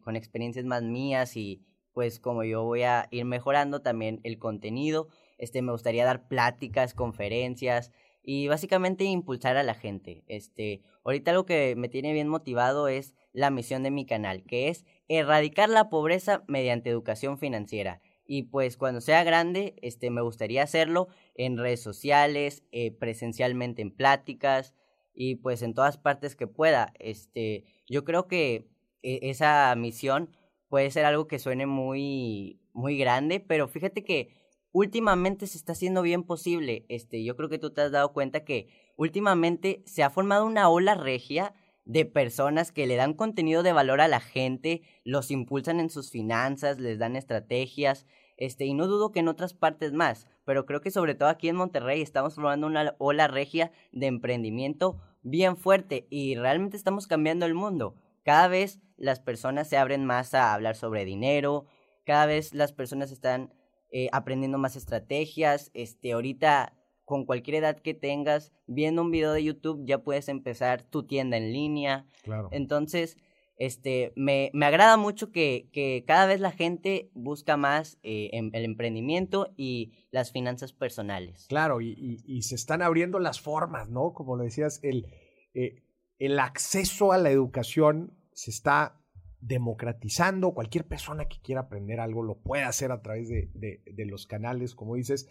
con, 0.00 0.16
experiencias 0.16 0.64
más 0.64 0.82
mías 0.82 1.36
y 1.36 1.60
pues 1.92 2.18
como 2.18 2.44
yo 2.44 2.64
voy 2.64 2.84
a 2.84 3.08
ir 3.10 3.26
mejorando 3.26 3.82
también 3.82 4.20
el 4.24 4.38
contenido, 4.38 5.08
este, 5.36 5.60
me 5.60 5.72
gustaría 5.72 6.06
dar 6.06 6.28
pláticas, 6.28 6.94
conferencias 6.94 7.92
y 8.22 8.48
básicamente 8.48 9.04
impulsar 9.04 9.58
a 9.58 9.62
la 9.62 9.74
gente. 9.74 10.24
Este, 10.28 10.80
ahorita 11.04 11.32
algo 11.32 11.44
que 11.44 11.74
me 11.76 11.90
tiene 11.90 12.14
bien 12.14 12.28
motivado 12.28 12.88
es 12.88 13.14
la 13.34 13.50
misión 13.50 13.82
de 13.82 13.90
mi 13.90 14.06
canal, 14.06 14.44
que 14.44 14.68
es 14.68 14.86
erradicar 15.08 15.68
la 15.68 15.90
pobreza 15.90 16.42
mediante 16.48 16.88
educación 16.88 17.36
financiera. 17.36 18.00
Y 18.28 18.42
pues 18.44 18.76
cuando 18.76 19.00
sea 19.00 19.24
grande, 19.24 19.74
este, 19.80 20.10
me 20.10 20.20
gustaría 20.20 20.62
hacerlo 20.62 21.08
en 21.34 21.56
redes 21.56 21.82
sociales, 21.82 22.62
eh, 22.72 22.92
presencialmente 22.92 23.80
en 23.80 23.90
pláticas 23.90 24.74
y 25.14 25.36
pues 25.36 25.62
en 25.62 25.72
todas 25.72 25.96
partes 25.96 26.36
que 26.36 26.46
pueda. 26.46 26.92
Este, 26.98 27.64
yo 27.88 28.04
creo 28.04 28.28
que 28.28 28.68
eh, 29.02 29.20
esa 29.22 29.74
misión 29.76 30.36
puede 30.68 30.90
ser 30.90 31.06
algo 31.06 31.26
que 31.26 31.38
suene 31.38 31.64
muy, 31.64 32.60
muy 32.74 32.98
grande, 32.98 33.40
pero 33.40 33.66
fíjate 33.66 34.04
que 34.04 34.36
últimamente 34.72 35.46
se 35.46 35.56
está 35.56 35.72
haciendo 35.72 36.02
bien 36.02 36.22
posible. 36.22 36.84
Este, 36.90 37.24
yo 37.24 37.34
creo 37.34 37.48
que 37.48 37.58
tú 37.58 37.70
te 37.70 37.80
has 37.80 37.92
dado 37.92 38.12
cuenta 38.12 38.44
que 38.44 38.68
últimamente 38.96 39.82
se 39.86 40.02
ha 40.02 40.10
formado 40.10 40.44
una 40.44 40.68
ola 40.68 40.94
regia 40.94 41.54
de 41.88 42.04
personas 42.04 42.70
que 42.70 42.86
le 42.86 42.96
dan 42.96 43.14
contenido 43.14 43.62
de 43.62 43.72
valor 43.72 44.02
a 44.02 44.08
la 44.08 44.20
gente, 44.20 44.82
los 45.04 45.30
impulsan 45.30 45.80
en 45.80 45.88
sus 45.88 46.10
finanzas, 46.10 46.78
les 46.78 46.98
dan 46.98 47.16
estrategias, 47.16 48.06
este, 48.36 48.66
y 48.66 48.74
no 48.74 48.86
dudo 48.86 49.10
que 49.10 49.20
en 49.20 49.28
otras 49.28 49.54
partes 49.54 49.94
más, 49.94 50.28
pero 50.44 50.66
creo 50.66 50.82
que 50.82 50.90
sobre 50.90 51.14
todo 51.14 51.30
aquí 51.30 51.48
en 51.48 51.56
Monterrey 51.56 52.02
estamos 52.02 52.34
formando 52.34 52.66
una 52.66 52.94
ola 52.98 53.26
regia 53.26 53.72
de 53.90 54.06
emprendimiento 54.06 55.00
bien 55.22 55.56
fuerte 55.56 56.06
y 56.10 56.36
realmente 56.36 56.76
estamos 56.76 57.06
cambiando 57.06 57.46
el 57.46 57.54
mundo. 57.54 57.96
Cada 58.22 58.48
vez 58.48 58.80
las 58.98 59.18
personas 59.18 59.66
se 59.68 59.78
abren 59.78 60.04
más 60.04 60.34
a 60.34 60.52
hablar 60.52 60.76
sobre 60.76 61.06
dinero, 61.06 61.64
cada 62.04 62.26
vez 62.26 62.52
las 62.52 62.72
personas 62.74 63.10
están 63.10 63.54
eh, 63.90 64.10
aprendiendo 64.12 64.58
más 64.58 64.76
estrategias, 64.76 65.70
este, 65.72 66.12
ahorita 66.12 66.77
con 67.08 67.24
cualquier 67.24 67.56
edad 67.56 67.78
que 67.78 67.94
tengas, 67.94 68.52
viendo 68.66 69.00
un 69.00 69.10
video 69.10 69.32
de 69.32 69.42
YouTube 69.42 69.82
ya 69.86 70.02
puedes 70.04 70.28
empezar 70.28 70.82
tu 70.82 71.04
tienda 71.06 71.38
en 71.38 71.54
línea. 71.54 72.04
Claro. 72.22 72.50
Entonces, 72.52 73.16
este, 73.56 74.12
me, 74.14 74.50
me 74.52 74.66
agrada 74.66 74.98
mucho 74.98 75.32
que, 75.32 75.70
que, 75.72 76.04
cada 76.06 76.26
vez 76.26 76.38
la 76.38 76.52
gente 76.52 77.10
busca 77.14 77.56
más 77.56 77.98
eh, 78.02 78.28
em, 78.34 78.50
el 78.52 78.62
emprendimiento 78.66 79.54
y 79.56 79.94
las 80.10 80.32
finanzas 80.32 80.74
personales. 80.74 81.46
Claro, 81.48 81.80
y, 81.80 81.94
y, 81.96 82.18
y, 82.26 82.42
se 82.42 82.56
están 82.56 82.82
abriendo 82.82 83.18
las 83.18 83.40
formas, 83.40 83.88
¿no? 83.88 84.12
Como 84.12 84.36
lo 84.36 84.44
decías, 84.44 84.78
el, 84.82 85.06
eh, 85.54 85.82
el 86.18 86.38
acceso 86.38 87.12
a 87.12 87.16
la 87.16 87.30
educación 87.30 88.18
se 88.34 88.50
está 88.50 89.00
democratizando. 89.40 90.52
Cualquier 90.52 90.86
persona 90.86 91.24
que 91.24 91.40
quiera 91.40 91.62
aprender 91.62 92.00
algo 92.00 92.22
lo 92.22 92.42
puede 92.42 92.64
hacer 92.64 92.92
a 92.92 93.00
través 93.00 93.30
de, 93.30 93.50
de, 93.54 93.82
de 93.86 94.04
los 94.04 94.26
canales, 94.26 94.74
como 94.74 94.94
dices. 94.94 95.26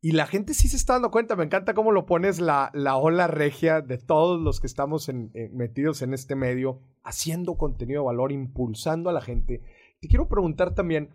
Y 0.00 0.12
la 0.12 0.26
gente 0.26 0.54
sí 0.54 0.68
se 0.68 0.76
está 0.76 0.92
dando 0.92 1.10
cuenta, 1.10 1.34
me 1.34 1.44
encanta 1.44 1.74
cómo 1.74 1.90
lo 1.90 2.06
pones 2.06 2.40
la, 2.40 2.70
la 2.72 2.96
ola 2.96 3.26
regia 3.26 3.80
de 3.80 3.98
todos 3.98 4.40
los 4.40 4.60
que 4.60 4.68
estamos 4.68 5.08
eh, 5.08 5.50
metidos 5.52 6.02
en 6.02 6.14
este 6.14 6.36
medio, 6.36 6.82
haciendo 7.02 7.56
contenido 7.56 8.02
de 8.02 8.06
valor, 8.06 8.30
impulsando 8.30 9.10
a 9.10 9.12
la 9.12 9.20
gente. 9.20 9.62
Te 10.00 10.06
quiero 10.06 10.28
preguntar 10.28 10.74
también, 10.74 11.10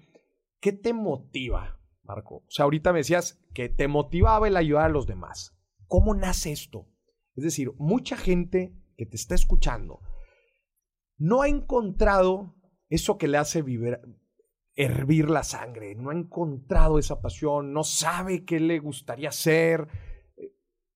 ¿qué 0.59 0.73
te 0.73 0.91
motiva, 0.91 1.79
Marco? 2.03 2.37
O 2.37 2.49
sea, 2.49 2.65
ahorita 2.65 2.91
me 2.91 2.99
decías 2.99 3.41
que 3.53 3.69
te 3.69 3.87
motivaba 3.87 4.49
el 4.49 4.57
ayudar 4.57 4.85
a 4.85 4.89
los 4.89 5.07
demás. 5.07 5.57
¿Cómo 5.87 6.13
nace 6.13 6.51
esto? 6.51 6.89
Es 7.35 7.45
decir, 7.45 7.71
mucha 7.77 8.17
gente 8.17 8.75
que 8.97 9.05
te 9.05 9.15
está 9.15 9.33
escuchando 9.33 10.01
no 11.17 11.41
ha 11.41 11.47
encontrado 11.47 12.55
eso 12.89 13.17
que 13.17 13.29
le 13.29 13.37
hace 13.37 13.61
vibrar, 13.61 14.01
hervir 14.75 15.29
la 15.29 15.43
sangre, 15.43 15.95
no 15.95 16.09
ha 16.09 16.13
encontrado 16.13 16.97
esa 16.97 17.21
pasión, 17.21 17.73
no 17.73 17.83
sabe 17.83 18.43
qué 18.45 18.59
le 18.59 18.79
gustaría 18.79 19.29
hacer, 19.29 19.87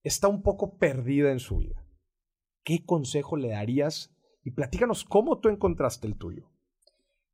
está 0.03 0.27
un 0.27 0.41
poco 0.41 0.77
perdida 0.77 1.31
en 1.31 1.39
su 1.39 1.57
vida. 1.59 1.85
¿Qué 2.63 2.85
consejo 2.85 3.37
le 3.37 3.49
darías? 3.49 4.15
Y 4.43 4.51
platícanos 4.51 5.03
cómo 5.03 5.39
tú 5.39 5.49
encontraste 5.49 6.07
el 6.07 6.17
tuyo. 6.17 6.49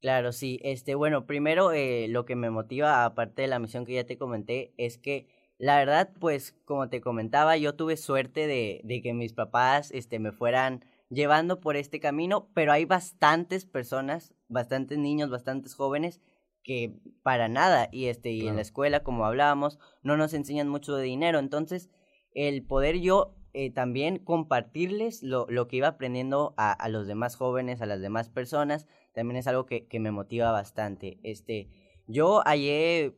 Claro, 0.02 0.32
sí. 0.34 0.60
Este, 0.64 0.96
bueno, 0.96 1.26
primero 1.26 1.72
eh, 1.72 2.08
lo 2.10 2.26
que 2.26 2.36
me 2.36 2.50
motiva, 2.50 3.06
aparte 3.06 3.44
de 3.44 3.48
la 3.48 3.60
misión 3.60 3.86
que 3.86 3.94
ya 3.94 4.06
te 4.06 4.18
comenté, 4.18 4.74
es 4.78 4.98
que 4.98 5.28
la 5.58 5.78
verdad, 5.78 6.12
pues, 6.20 6.58
como 6.66 6.90
te 6.90 7.00
comentaba, 7.00 7.56
yo 7.56 7.76
tuve 7.76 7.96
suerte 7.96 8.48
de, 8.48 8.82
de 8.84 9.02
que 9.02 9.14
mis 9.14 9.34
papás 9.34 9.92
este, 9.92 10.20
me 10.20 10.34
fueran 10.34 10.84
llevando 11.10 11.62
por 11.62 11.78
este 11.78 12.00
camino, 12.00 12.50
pero 12.54 12.74
hay 12.74 12.86
bastantes 12.86 13.66
personas, 13.66 14.34
bastantes 14.50 14.98
niños, 14.98 15.30
bastantes 15.30 15.76
jóvenes 15.76 16.20
que 16.64 16.96
para 17.24 17.48
nada 17.48 17.90
y 17.92 18.06
este 18.06 18.32
y 18.32 18.40
claro. 18.40 18.52
en 18.52 18.56
la 18.56 18.62
escuela 18.62 19.04
como 19.04 19.26
hablábamos 19.26 19.80
no 20.02 20.18
nos 20.18 20.34
enseñan 20.34 20.70
mucho 20.70 20.96
de 20.96 21.04
dinero 21.04 21.40
entonces 21.40 21.90
el 22.34 22.66
poder 22.66 23.00
yo 23.00 23.36
eh, 23.54 23.70
también 23.70 24.18
compartirles 24.18 25.22
lo, 25.22 25.46
lo, 25.48 25.68
que 25.68 25.76
iba 25.76 25.88
aprendiendo 25.88 26.56
a, 26.58 26.72
a, 26.72 26.90
los 26.90 27.06
demás 27.06 27.36
jóvenes 27.36 27.82
a 27.82 27.86
las 27.86 28.02
demás 28.02 28.30
personas 28.30 28.88
también 29.14 29.38
es 29.38 29.48
algo 29.48 29.66
que, 29.66 29.86
que 29.86 30.00
me 30.00 30.12
motiva 30.12 30.52
bastante 30.52 31.20
este 31.22 31.70
yo 32.08 32.42
hallé 32.46 33.16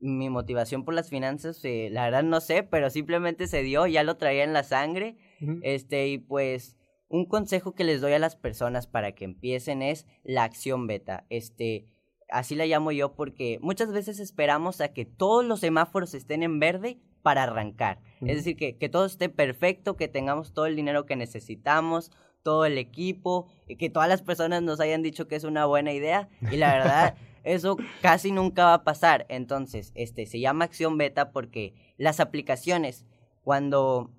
mi 0.00 0.28
motivación 0.28 0.84
por 0.84 0.94
las 0.94 1.08
finanzas 1.08 1.64
eh, 1.64 1.88
la 1.90 2.04
verdad 2.04 2.22
no 2.22 2.40
sé 2.40 2.62
pero 2.62 2.90
simplemente 2.90 3.46
se 3.46 3.62
dio 3.62 3.86
ya 3.86 4.02
lo 4.02 4.16
traía 4.16 4.44
en 4.44 4.52
la 4.52 4.64
sangre 4.64 5.16
uh 5.40 5.44
-huh. 5.46 5.60
este 5.62 6.08
y 6.08 6.18
pues 6.18 6.76
un 7.08 7.26
consejo 7.26 7.74
que 7.74 7.84
les 7.84 8.00
doy 8.00 8.12
a 8.12 8.18
las 8.18 8.36
personas 8.36 8.86
para 8.86 9.12
que 9.12 9.24
empiecen 9.24 9.82
es 9.82 10.06
la 10.22 10.44
acción 10.44 10.86
beta 10.86 11.26
este 11.28 11.86
así 12.32 12.54
la 12.54 12.66
llamo 12.66 12.92
yo 12.92 13.14
porque 13.14 13.58
muchas 13.60 13.92
veces 13.92 14.20
esperamos 14.20 14.80
a 14.80 14.92
que 14.92 15.04
todos 15.04 15.44
los 15.44 15.60
semáforos 15.60 16.14
estén 16.14 16.42
en 16.42 16.60
verde 16.60 16.98
para 17.22 17.44
arrancar. 17.44 17.98
Uh 18.20 18.26
-huh. 18.26 18.30
Es 18.30 18.36
decir, 18.38 18.56
que, 18.56 18.76
que, 18.76 18.88
todo 18.88 19.04
esté 19.04 19.28
perfecto, 19.28 19.96
que 19.96 20.08
tengamos 20.08 20.52
todo 20.52 20.66
el 20.66 20.76
dinero 20.76 21.06
que 21.06 21.16
necesitamos, 21.16 22.10
todo 22.42 22.64
el 22.64 22.78
equipo, 22.78 23.48
y 23.66 23.76
que 23.76 23.90
todas 23.90 24.08
las 24.08 24.22
personas 24.22 24.62
nos 24.62 24.80
hayan 24.80 25.02
dicho 25.02 25.28
que 25.28 25.36
es 25.36 25.44
una 25.44 25.66
buena 25.66 25.92
idea. 25.92 26.28
Y 26.50 26.56
la 26.56 26.72
verdad, 26.72 27.14
eso 27.44 27.76
casi 28.02 28.32
nunca 28.32 28.64
va 28.66 28.74
a 28.74 28.84
pasar. 28.84 29.26
Entonces, 29.28 29.92
este, 29.94 30.26
se 30.26 30.40
llama 30.40 30.64
acción 30.64 30.98
beta 30.98 31.32
porque 31.32 31.74
las 31.96 32.20
aplicaciones, 32.20 33.06
cuando, 33.42 34.10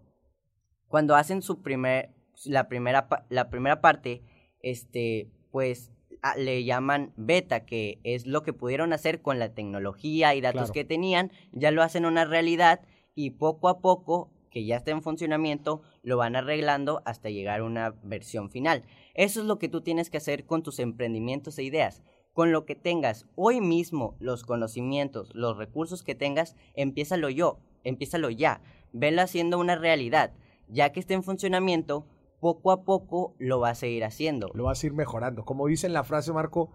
cuando 0.88 1.15
hacen 1.15 1.41
su 1.41 1.62
primer, 1.62 2.12
la 2.45 2.67
primera, 2.67 3.08
la 3.30 3.50
primera 3.50 3.82
parte, 3.82 4.21
este, 4.62 5.32
pues 5.52 5.91
le 6.38 6.63
llaman 6.63 7.13
beta, 7.15 7.65
que 7.65 7.99
es 8.03 8.25
lo 8.25 8.43
que 8.43 8.53
pudieron 8.53 8.93
hacer 8.93 9.21
con 9.21 9.39
la 9.39 9.53
tecnología 9.53 10.36
y 10.36 10.41
datos 10.41 10.71
claro. 10.71 10.73
que 10.73 10.86
tenían, 10.86 11.31
ya 11.51 11.71
lo 11.71 11.81
hacen 11.81 12.05
una 12.05 12.25
realidad 12.25 12.81
y 13.15 13.31
poco 13.31 13.69
a 13.69 13.79
poco, 13.79 14.31
que 14.49 14.65
ya 14.65 14.77
está 14.77 14.91
en 14.91 15.01
funcionamiento, 15.01 15.81
lo 16.03 16.17
van 16.17 16.36
arreglando 16.36 17.01
hasta 17.05 17.29
llegar 17.29 17.62
a 17.62 17.63
una 17.63 17.95
versión 18.03 18.49
final. 18.49 18.84
Eso 19.13 19.41
es 19.41 19.47
lo 19.47 19.57
que 19.57 19.69
tú 19.69 19.81
tienes 19.81 20.10
que 20.10 20.17
hacer 20.17 20.45
con 20.45 20.62
tus 20.62 20.79
emprendimientos 20.79 21.57
e 21.57 21.63
ideas. 21.63 22.03
Con 22.34 22.51
lo 22.51 22.65
que 22.65 22.75
tengas 22.75 23.27
hoy 23.36 23.60
mismo, 23.60 24.15
los 24.19 24.43
conocimientos, 24.43 25.31
los 25.34 25.57
recursos 25.57 26.03
que 26.03 26.15
tengas, 26.15 26.55
empiézalo 26.75 27.29
yo, 27.29 27.60
empiézalo 27.84 28.29
ya, 28.29 28.62
velo 28.93 29.21
haciendo 29.21 29.60
una 29.60 29.75
realidad. 29.75 30.34
Ya 30.67 30.91
que 30.91 31.01
esté 31.01 31.13
en 31.13 31.23
funcionamiento, 31.23 32.05
poco 32.41 32.71
a 32.71 32.84
poco 32.84 33.36
lo 33.39 33.60
vas 33.60 33.82
a 33.84 33.88
ir 33.88 34.04
haciendo. 34.04 34.51
Lo 34.54 34.65
vas 34.65 34.84
a 34.84 34.88
ir 34.88 34.93
mejorando. 34.93 35.45
Como 35.45 35.67
dice 35.67 35.88
en 35.88 35.93
la 35.93 36.04
frase, 36.04 36.34
Marco, 36.34 36.71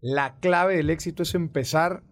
la 0.00 0.38
clave 0.38 0.76
del 0.76 0.88
éxito 0.88 1.24
es 1.24 1.34
empezar 1.34 2.04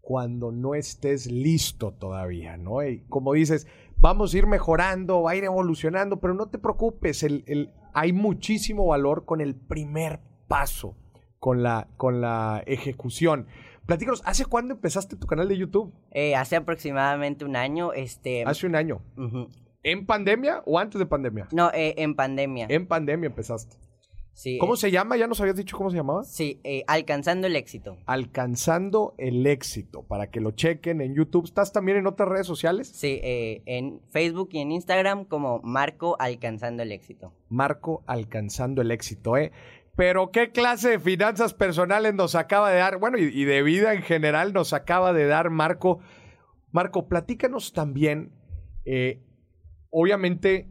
cuando 0.00 0.50
no 0.50 0.74
estés 0.74 1.30
listo 1.30 1.92
todavía, 1.92 2.56
¿no? 2.56 2.82
Y 2.82 3.04
como 3.08 3.34
dices, 3.34 3.66
vamos 3.98 4.32
a 4.32 4.38
ir 4.38 4.46
mejorando, 4.46 5.22
va 5.22 5.32
a 5.32 5.36
ir 5.36 5.44
evolucionando, 5.44 6.20
pero 6.20 6.34
no 6.34 6.48
te 6.48 6.58
preocupes, 6.58 7.22
el, 7.22 7.44
el, 7.46 7.74
hay 7.92 8.12
muchísimo 8.12 8.86
valor 8.86 9.24
con 9.24 9.40
el 9.40 9.54
primer 9.54 10.20
paso, 10.48 10.96
con 11.38 11.62
la, 11.62 11.88
con 11.96 12.20
la 12.20 12.62
ejecución. 12.66 13.46
Platícanos, 13.86 14.22
¿hace 14.24 14.46
cuándo 14.46 14.74
empezaste 14.74 15.16
tu 15.16 15.26
canal 15.26 15.48
de 15.48 15.58
YouTube? 15.58 15.92
Eh, 16.12 16.36
hace 16.36 16.56
aproximadamente 16.56 17.44
un 17.44 17.56
año. 17.56 17.92
Este... 17.92 18.44
Hace 18.44 18.66
un 18.66 18.76
año. 18.76 19.02
Uh 19.16 19.22
-huh. 19.22 19.48
¿En 19.82 20.06
pandemia 20.06 20.62
o 20.66 20.78
antes 20.78 20.98
de 20.98 21.06
pandemia? 21.06 21.48
No, 21.52 21.70
eh, 21.72 21.94
en 21.96 22.14
pandemia. 22.14 22.66
En 22.68 22.86
pandemia 22.86 23.28
empezaste. 23.28 23.76
Sí. 24.34 24.58
¿Cómo 24.58 24.74
eh, 24.74 24.76
se 24.76 24.90
llama? 24.90 25.16
¿Ya 25.16 25.26
nos 25.26 25.40
habías 25.40 25.56
dicho 25.56 25.76
cómo 25.76 25.90
se 25.90 25.96
llamaba? 25.96 26.22
Sí, 26.24 26.60
eh, 26.64 26.84
Alcanzando 26.86 27.46
el 27.46 27.56
Éxito. 27.56 27.98
Alcanzando 28.06 29.14
el 29.18 29.46
Éxito, 29.46 30.02
para 30.02 30.30
que 30.30 30.40
lo 30.40 30.52
chequen 30.52 31.00
en 31.00 31.14
YouTube. 31.14 31.44
¿Estás 31.44 31.72
también 31.72 31.98
en 31.98 32.06
otras 32.06 32.28
redes 32.28 32.46
sociales? 32.46 32.88
Sí, 32.88 33.20
en 33.22 34.00
Facebook 34.10 34.50
y 34.52 34.58
en 34.60 34.72
Instagram 34.72 35.24
como 35.24 35.60
Marco 35.62 36.16
Alcanzando 36.18 36.82
el 36.82 36.92
Éxito. 36.92 37.32
Marco 37.48 38.02
Alcanzando 38.06 38.82
el 38.82 38.90
Éxito, 38.90 39.36
¿eh? 39.36 39.52
Pero 39.96 40.30
qué 40.30 40.52
clase 40.52 40.90
de 40.90 41.00
finanzas 41.00 41.52
personales 41.52 42.14
nos 42.14 42.34
acaba 42.34 42.70
de 42.70 42.78
dar, 42.78 42.98
bueno, 42.98 43.18
y, 43.18 43.24
y 43.24 43.44
de 43.44 43.62
vida 43.62 43.92
en 43.92 44.02
general 44.02 44.52
nos 44.52 44.72
acaba 44.72 45.12
de 45.12 45.26
dar 45.26 45.50
Marco. 45.50 45.98
Marco, 46.70 47.08
platícanos 47.08 47.72
también 47.72 48.32
eh, 48.84 49.20
obviamente 49.90 50.68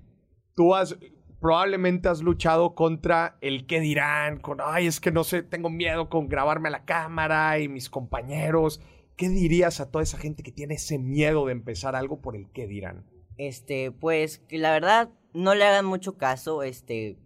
tú 0.55 0.75
has 0.75 0.97
probablemente 1.39 2.09
has 2.09 2.21
luchado 2.21 2.75
contra 2.75 3.37
el 3.41 3.65
qué 3.65 3.79
dirán, 3.79 4.39
con 4.39 4.59
ay, 4.61 4.87
es 4.87 4.99
que 4.99 5.11
no 5.11 5.23
sé, 5.23 5.41
tengo 5.41 5.69
miedo 5.69 6.09
con 6.09 6.27
grabarme 6.27 6.67
a 6.67 6.71
la 6.71 6.85
cámara 6.85 7.59
y 7.59 7.67
mis 7.67 7.89
compañeros. 7.89 8.81
¿Qué 9.15 9.29
dirías 9.29 9.79
a 9.79 9.89
toda 9.89 10.03
esa 10.03 10.17
gente 10.17 10.43
que 10.43 10.51
tiene 10.51 10.75
ese 10.75 10.97
miedo 10.97 11.45
de 11.45 11.53
empezar 11.53 11.95
algo 11.95 12.21
por 12.21 12.35
el 12.35 12.49
qué 12.51 12.67
dirán? 12.67 13.05
Este, 13.37 13.91
pues 13.91 14.39
que 14.39 14.57
la 14.57 14.71
verdad 14.71 15.09
no 15.33 15.55
le 15.55 15.63
hagan 15.65 15.85
mucho 15.85 16.17
caso, 16.17 16.63
este, 16.63 17.17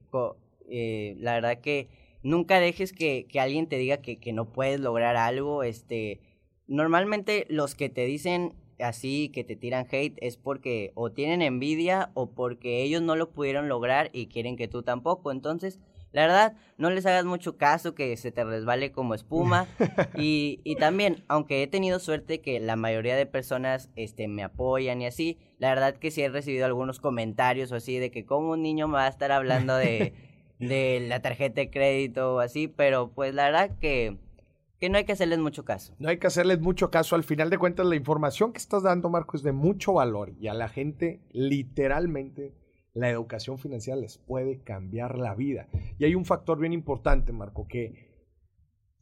eh, 0.69 1.15
la 1.19 1.33
verdad 1.33 1.59
que 1.59 1.89
nunca 2.21 2.59
dejes 2.59 2.93
que, 2.93 3.25
que 3.27 3.39
alguien 3.39 3.67
te 3.67 3.77
diga 3.77 3.97
que, 3.97 4.19
que, 4.19 4.33
no 4.33 4.51
puedes 4.51 4.79
lograr 4.79 5.15
algo, 5.15 5.63
este, 5.63 6.21
normalmente 6.67 7.45
los 7.49 7.75
que 7.75 7.89
te 7.89 8.05
dicen 8.05 8.53
así, 8.79 9.29
que 9.29 9.43
te 9.43 9.55
tiran 9.55 9.87
hate, 9.89 10.17
es 10.21 10.37
porque 10.37 10.91
o 10.95 11.11
tienen 11.11 11.41
envidia 11.41 12.11
o 12.13 12.31
porque 12.31 12.83
ellos 12.83 13.01
no 13.01 13.15
lo 13.15 13.31
pudieron 13.31 13.69
lograr 13.69 14.09
y 14.13 14.27
quieren 14.27 14.55
que 14.55 14.67
tú 14.67 14.83
tampoco. 14.83 15.31
Entonces, 15.31 15.79
la 16.13 16.21
verdad, 16.21 16.53
no 16.77 16.91
les 16.91 17.05
hagas 17.07 17.25
mucho 17.25 17.57
caso, 17.57 17.95
que 17.95 18.15
se 18.17 18.31
te 18.31 18.43
resbale 18.43 18.91
como 18.91 19.15
espuma. 19.15 19.67
y, 20.15 20.61
y 20.63 20.75
también, 20.75 21.23
aunque 21.27 21.63
he 21.63 21.67
tenido 21.67 21.99
suerte 21.99 22.39
que 22.39 22.59
la 22.59 22.75
mayoría 22.75 23.15
de 23.15 23.25
personas 23.25 23.89
este, 23.95 24.27
me 24.27 24.43
apoyan 24.43 25.01
y 25.01 25.07
así, 25.07 25.39
la 25.57 25.69
verdad 25.69 25.95
que 25.95 26.11
sí 26.11 26.21
he 26.21 26.29
recibido 26.29 26.65
algunos 26.65 26.99
comentarios 26.99 27.71
o 27.71 27.75
así 27.75 27.97
de 27.97 28.11
que 28.11 28.25
como 28.25 28.51
un 28.51 28.61
niño 28.61 28.87
me 28.87 28.95
va 28.95 29.05
a 29.05 29.09
estar 29.09 29.31
hablando 29.31 29.75
de, 29.75 30.13
de 30.59 31.03
la 31.07 31.21
tarjeta 31.21 31.61
de 31.61 31.71
crédito 31.71 32.35
o 32.35 32.39
así, 32.39 32.67
pero 32.67 33.09
pues 33.09 33.33
la 33.33 33.45
verdad 33.45 33.71
que 33.79 34.17
que 34.83 34.89
no 34.89 34.97
hay 34.97 35.05
que 35.05 35.13
hacerles 35.13 35.39
mucho 35.39 35.63
caso. 35.63 35.95
No 35.97 36.09
hay 36.09 36.17
que 36.17 36.27
hacerles 36.27 36.59
mucho 36.59 36.91
caso. 36.91 37.15
Al 37.15 37.23
final 37.23 37.49
de 37.49 37.57
cuentas, 37.57 37.85
la 37.85 37.95
información 37.95 38.51
que 38.51 38.57
estás 38.57 38.83
dando, 38.83 39.09
Marco, 39.09 39.37
es 39.37 39.43
de 39.43 39.53
mucho 39.53 39.93
valor 39.93 40.33
y 40.37 40.47
a 40.47 40.53
la 40.53 40.67
gente 40.67 41.21
literalmente 41.31 42.53
la 42.93 43.09
educación 43.09 43.57
financiera 43.57 43.97
les 43.97 44.17
puede 44.17 44.61
cambiar 44.61 45.17
la 45.17 45.35
vida. 45.35 45.69
Y 45.97 46.03
hay 46.03 46.15
un 46.15 46.25
factor 46.25 46.59
bien 46.59 46.73
importante, 46.73 47.31
Marco, 47.31 47.65
que 47.65 48.11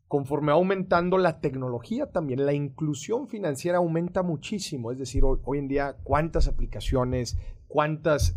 conforme 0.07 0.51
aumentando 0.51 1.17
la 1.17 1.41
tecnología 1.41 2.11
también, 2.11 2.45
la 2.45 2.53
inclusión 2.53 3.27
financiera 3.27 3.79
aumenta 3.79 4.21
muchísimo. 4.21 4.91
Es 4.91 4.99
decir, 4.99 5.23
hoy, 5.23 5.57
en 5.57 5.67
día, 5.67 5.97
cuántas 6.03 6.47
aplicaciones, 6.47 7.39
cuántos 7.67 8.35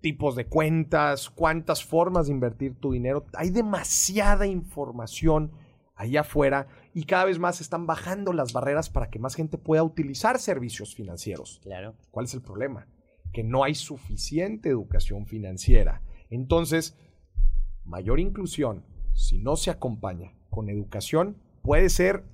tipos 0.00 0.36
de 0.36 0.46
cuentas, 0.46 1.28
cuántas 1.28 1.84
formas 1.84 2.28
de 2.28 2.32
invertir 2.32 2.76
tu 2.80 2.92
dinero. 2.92 3.26
Hay 3.34 3.50
demasiada 3.50 4.46
información 4.46 5.52
allá 5.98 6.20
afuera 6.20 6.68
y 6.94 7.04
cada 7.04 7.24
vez 7.24 7.38
más 7.38 7.60
están 7.60 7.86
bajando 7.86 8.32
las 8.32 8.52
barreras 8.52 8.88
para 8.88 9.10
que 9.10 9.18
más 9.18 9.34
gente 9.34 9.58
pueda 9.58 9.82
utilizar 9.82 10.38
servicios 10.38 10.94
financieros. 10.94 11.60
Claro. 11.62 11.94
¿Cuál 12.10 12.26
es 12.26 12.34
el 12.34 12.40
problema? 12.40 12.86
Que 13.32 13.42
no 13.42 13.64
hay 13.64 13.74
suficiente 13.74 14.70
educación 14.70 15.26
financiera. 15.26 16.00
Entonces, 16.30 16.96
mayor 17.84 18.20
inclusión, 18.20 18.84
si 19.12 19.38
no 19.38 19.56
se 19.56 19.70
acompaña 19.70 20.32
con 20.50 20.70
educación, 20.70 21.36
puede 21.62 21.90
ser 21.90 22.24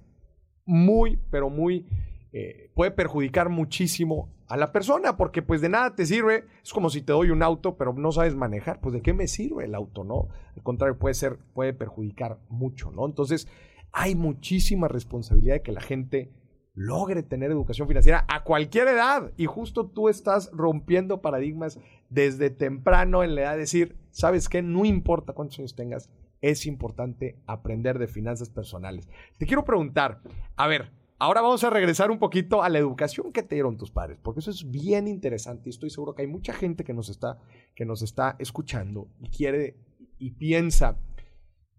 muy, 0.66 1.18
pero 1.30 1.48
muy, 1.48 1.86
eh, 2.32 2.70
puede 2.74 2.90
perjudicar 2.90 3.48
muchísimo 3.48 4.33
a 4.48 4.56
la 4.56 4.72
persona, 4.72 5.16
porque 5.16 5.42
pues 5.42 5.60
de 5.60 5.68
nada 5.68 5.94
te 5.94 6.06
sirve, 6.06 6.44
es 6.62 6.72
como 6.72 6.90
si 6.90 7.02
te 7.02 7.12
doy 7.12 7.30
un 7.30 7.42
auto, 7.42 7.76
pero 7.76 7.92
no 7.92 8.12
sabes 8.12 8.34
manejar, 8.34 8.80
pues 8.80 8.92
de 8.92 9.02
qué 9.02 9.12
me 9.12 9.26
sirve 9.28 9.64
el 9.64 9.74
auto, 9.74 10.04
¿no? 10.04 10.28
Al 10.56 10.62
contrario, 10.62 10.98
puede 10.98 11.14
ser, 11.14 11.38
puede 11.54 11.72
perjudicar 11.72 12.38
mucho, 12.48 12.90
¿no? 12.90 13.06
Entonces, 13.06 13.48
hay 13.92 14.14
muchísima 14.14 14.88
responsabilidad 14.88 15.54
de 15.54 15.62
que 15.62 15.72
la 15.72 15.80
gente 15.80 16.32
logre 16.74 17.22
tener 17.22 17.50
educación 17.50 17.86
financiera 17.86 18.26
a 18.28 18.42
cualquier 18.42 18.88
edad. 18.88 19.32
Y 19.36 19.46
justo 19.46 19.86
tú 19.86 20.08
estás 20.08 20.50
rompiendo 20.52 21.22
paradigmas 21.22 21.78
desde 22.10 22.50
temprano 22.50 23.22
en 23.22 23.34
la 23.34 23.42
edad 23.42 23.52
de 23.52 23.58
decir, 23.58 23.96
¿sabes 24.10 24.48
qué? 24.48 24.62
No 24.62 24.84
importa 24.84 25.32
cuántos 25.32 25.58
años 25.60 25.76
tengas, 25.76 26.10
es 26.40 26.66
importante 26.66 27.40
aprender 27.46 27.98
de 27.98 28.08
finanzas 28.08 28.50
personales. 28.50 29.08
Te 29.38 29.46
quiero 29.46 29.64
preguntar, 29.64 30.20
a 30.56 30.66
ver, 30.66 30.92
Ahora 31.18 31.42
vamos 31.42 31.62
a 31.62 31.70
regresar 31.70 32.10
un 32.10 32.18
poquito 32.18 32.62
a 32.62 32.68
la 32.68 32.78
educación 32.78 33.32
que 33.32 33.44
te 33.44 33.54
dieron 33.54 33.76
tus 33.76 33.92
padres, 33.92 34.18
porque 34.20 34.40
eso 34.40 34.50
es 34.50 34.68
bien 34.70 35.06
interesante 35.06 35.68
y 35.68 35.70
estoy 35.70 35.90
seguro 35.90 36.14
que 36.14 36.22
hay 36.22 36.28
mucha 36.28 36.52
gente 36.52 36.82
que 36.82 36.92
nos 36.92 37.08
está, 37.08 37.38
que 37.76 37.84
nos 37.84 38.02
está 38.02 38.34
escuchando 38.40 39.08
y 39.20 39.28
quiere 39.28 39.76
y 40.18 40.32
piensa, 40.32 40.98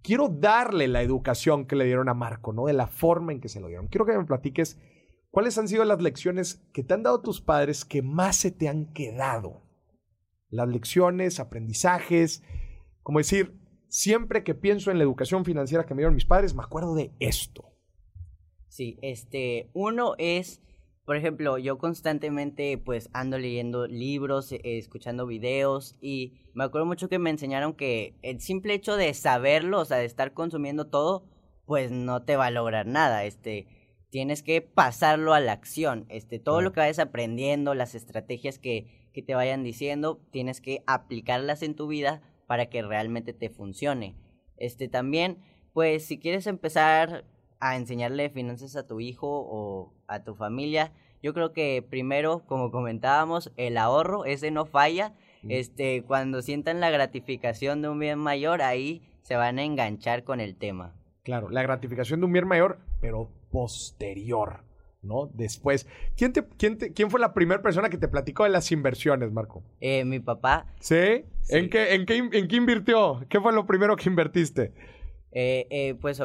quiero 0.02 0.30
darle 0.30 0.88
la 0.88 1.02
educación 1.02 1.66
que 1.66 1.76
le 1.76 1.86
dieron 1.86 2.08
a 2.08 2.14
Marco, 2.14 2.54
¿no? 2.54 2.66
De 2.66 2.74
la 2.74 2.88
forma 2.88 3.34
en 3.34 3.42
que 3.42 3.50
se 3.50 3.60
lo 3.60 3.68
dieron. 3.68 3.88
Quiero 3.88 4.06
que 4.06 4.18
me 4.18 4.24
platiques 4.24 4.80
cuáles 5.32 5.58
han 5.58 5.68
sido 5.68 5.84
las 5.84 6.02
lecciones 6.02 6.66
que 6.74 6.84
te 6.84 6.94
han 6.94 7.04
dado 7.04 7.22
tus 7.22 7.42
padres 7.42 7.84
que 7.84 8.02
más 8.02 8.38
se 8.38 8.52
te 8.52 8.70
han 8.70 8.94
quedado. 8.94 9.64
Las 10.50 10.70
lecciones, 10.70 11.42
aprendizajes, 11.42 12.42
como 13.04 13.20
decir, 13.20 13.60
siempre 13.90 14.44
que 14.44 14.56
pienso 14.56 14.92
en 14.92 14.98
la 14.98 15.04
educación 15.04 15.44
financiera 15.44 15.86
que 15.86 15.94
me 15.94 16.00
dieron 16.00 16.16
mis 16.16 16.26
padres, 16.26 16.56
me 16.56 16.64
acuerdo 16.64 16.96
de 16.96 17.14
esto. 17.20 17.75
Sí, 18.76 19.00
este, 19.02 19.70
uno 19.74 20.16
es, 20.18 20.62
por 21.06 21.16
ejemplo, 21.16 21.58
yo 21.58 21.78
constantemente 21.78 22.78
pues 22.78 23.10
ando 23.14 23.38
leyendo 23.38 23.88
libros, 23.88 24.52
eh, 24.52 24.60
escuchando 24.64 25.26
videos 25.26 25.96
y 26.02 26.34
me 26.54 26.66
acuerdo 26.66 26.86
mucho 26.86 27.08
que 27.08 27.18
me 27.18 27.30
enseñaron 27.30 27.74
que 27.74 28.18
el 28.22 28.42
simple 28.42 28.74
hecho 28.74 28.98
de 28.98 29.14
saberlo, 29.14 29.80
o 29.80 29.86
sea, 29.86 29.96
de 29.96 30.04
estar 30.04 30.34
consumiendo 30.34 30.88
todo, 30.88 31.26
pues 31.66 31.90
no 31.90 32.24
te 32.24 32.36
va 32.36 32.48
a 32.48 32.52
lograr 32.52 32.86
nada, 32.86 33.24
este, 33.24 33.66
tienes 34.10 34.44
que 34.44 34.60
pasarlo 34.60 35.34
a 35.34 35.40
la 35.40 35.54
acción, 35.54 36.06
este, 36.10 36.40
todo 36.40 36.60
lo 36.60 36.74
que 36.74 36.82
vayas 36.82 37.00
aprendiendo, 37.00 37.76
las 37.76 37.96
estrategias 37.96 38.60
que, 38.60 39.10
que 39.14 39.22
te 39.22 39.36
vayan 39.36 39.64
diciendo, 39.64 40.20
tienes 40.32 40.60
que 40.60 40.84
aplicarlas 40.86 41.64
en 41.64 41.78
tu 41.78 41.88
vida 41.88 42.24
para 42.46 42.66
que 42.66 42.82
realmente 42.82 43.32
te 43.32 43.50
funcione. 43.50 44.18
Este, 44.58 44.90
también, 44.90 45.38
pues 45.72 46.04
si 46.06 46.20
quieres 46.20 46.46
empezar 46.46 47.24
a 47.60 47.76
enseñarle 47.76 48.30
finanzas 48.30 48.76
a 48.76 48.88
tu 48.88 49.00
hijo 49.00 49.28
o 49.28 49.94
a 50.08 50.24
tu 50.24 50.36
familia, 50.36 50.92
yo 51.26 51.34
creo 51.34 51.54
que 51.54 51.84
primero, 51.90 52.44
como 52.46 52.70
comentábamos, 52.70 53.52
el 53.58 53.78
ahorro, 53.78 54.26
ese 54.26 54.52
no 54.52 54.66
falla. 54.66 55.14
Este, 55.48 56.04
cuando 56.04 56.42
sientan 56.42 56.80
la 56.80 56.90
gratificación 56.90 57.82
de 57.82 57.90
un 57.90 58.00
bien 58.00 58.20
mayor, 58.20 58.62
ahí 58.62 59.02
se 59.22 59.36
van 59.36 59.58
a 59.60 59.64
enganchar 59.64 60.24
con 60.24 60.40
el 60.40 60.56
tema. 60.56 60.94
Claro, 61.24 61.50
la 61.50 61.64
gratificación 61.64 62.20
de 62.20 62.28
un 62.28 62.34
bien 62.34 62.48
mayor, 62.48 62.78
pero 63.02 63.32
posterior, 63.52 64.60
¿no? 65.02 65.28
Después. 65.34 65.88
¿Quién, 66.16 66.34
te, 66.34 66.46
quién, 66.58 66.78
quién 66.78 67.10
fue 67.10 67.20
la 67.20 67.34
primera 67.34 67.64
persona 67.64 67.90
que 67.90 67.98
te 67.98 68.08
platicó 68.08 68.44
de 68.44 68.50
las 68.50 68.72
inversiones, 68.72 69.32
Marco? 69.32 69.64
Eh, 69.80 70.06
mi 70.06 70.20
papá. 70.20 70.68
¿Sí? 70.80 71.26
¿En, 71.50 71.70
qué, 71.72 71.96
en, 71.96 72.06
qué, 72.06 72.18
¿En 72.18 72.48
qué 72.48 72.56
invirtió? 72.56 73.26
¿Qué 73.30 73.40
fue 73.40 73.52
lo 73.54 73.66
primero 73.66 73.96
que 73.96 74.10
invertiste? 74.10 74.74
Eh, 75.32 75.68
eh, 75.70 75.96
pues 76.00 76.22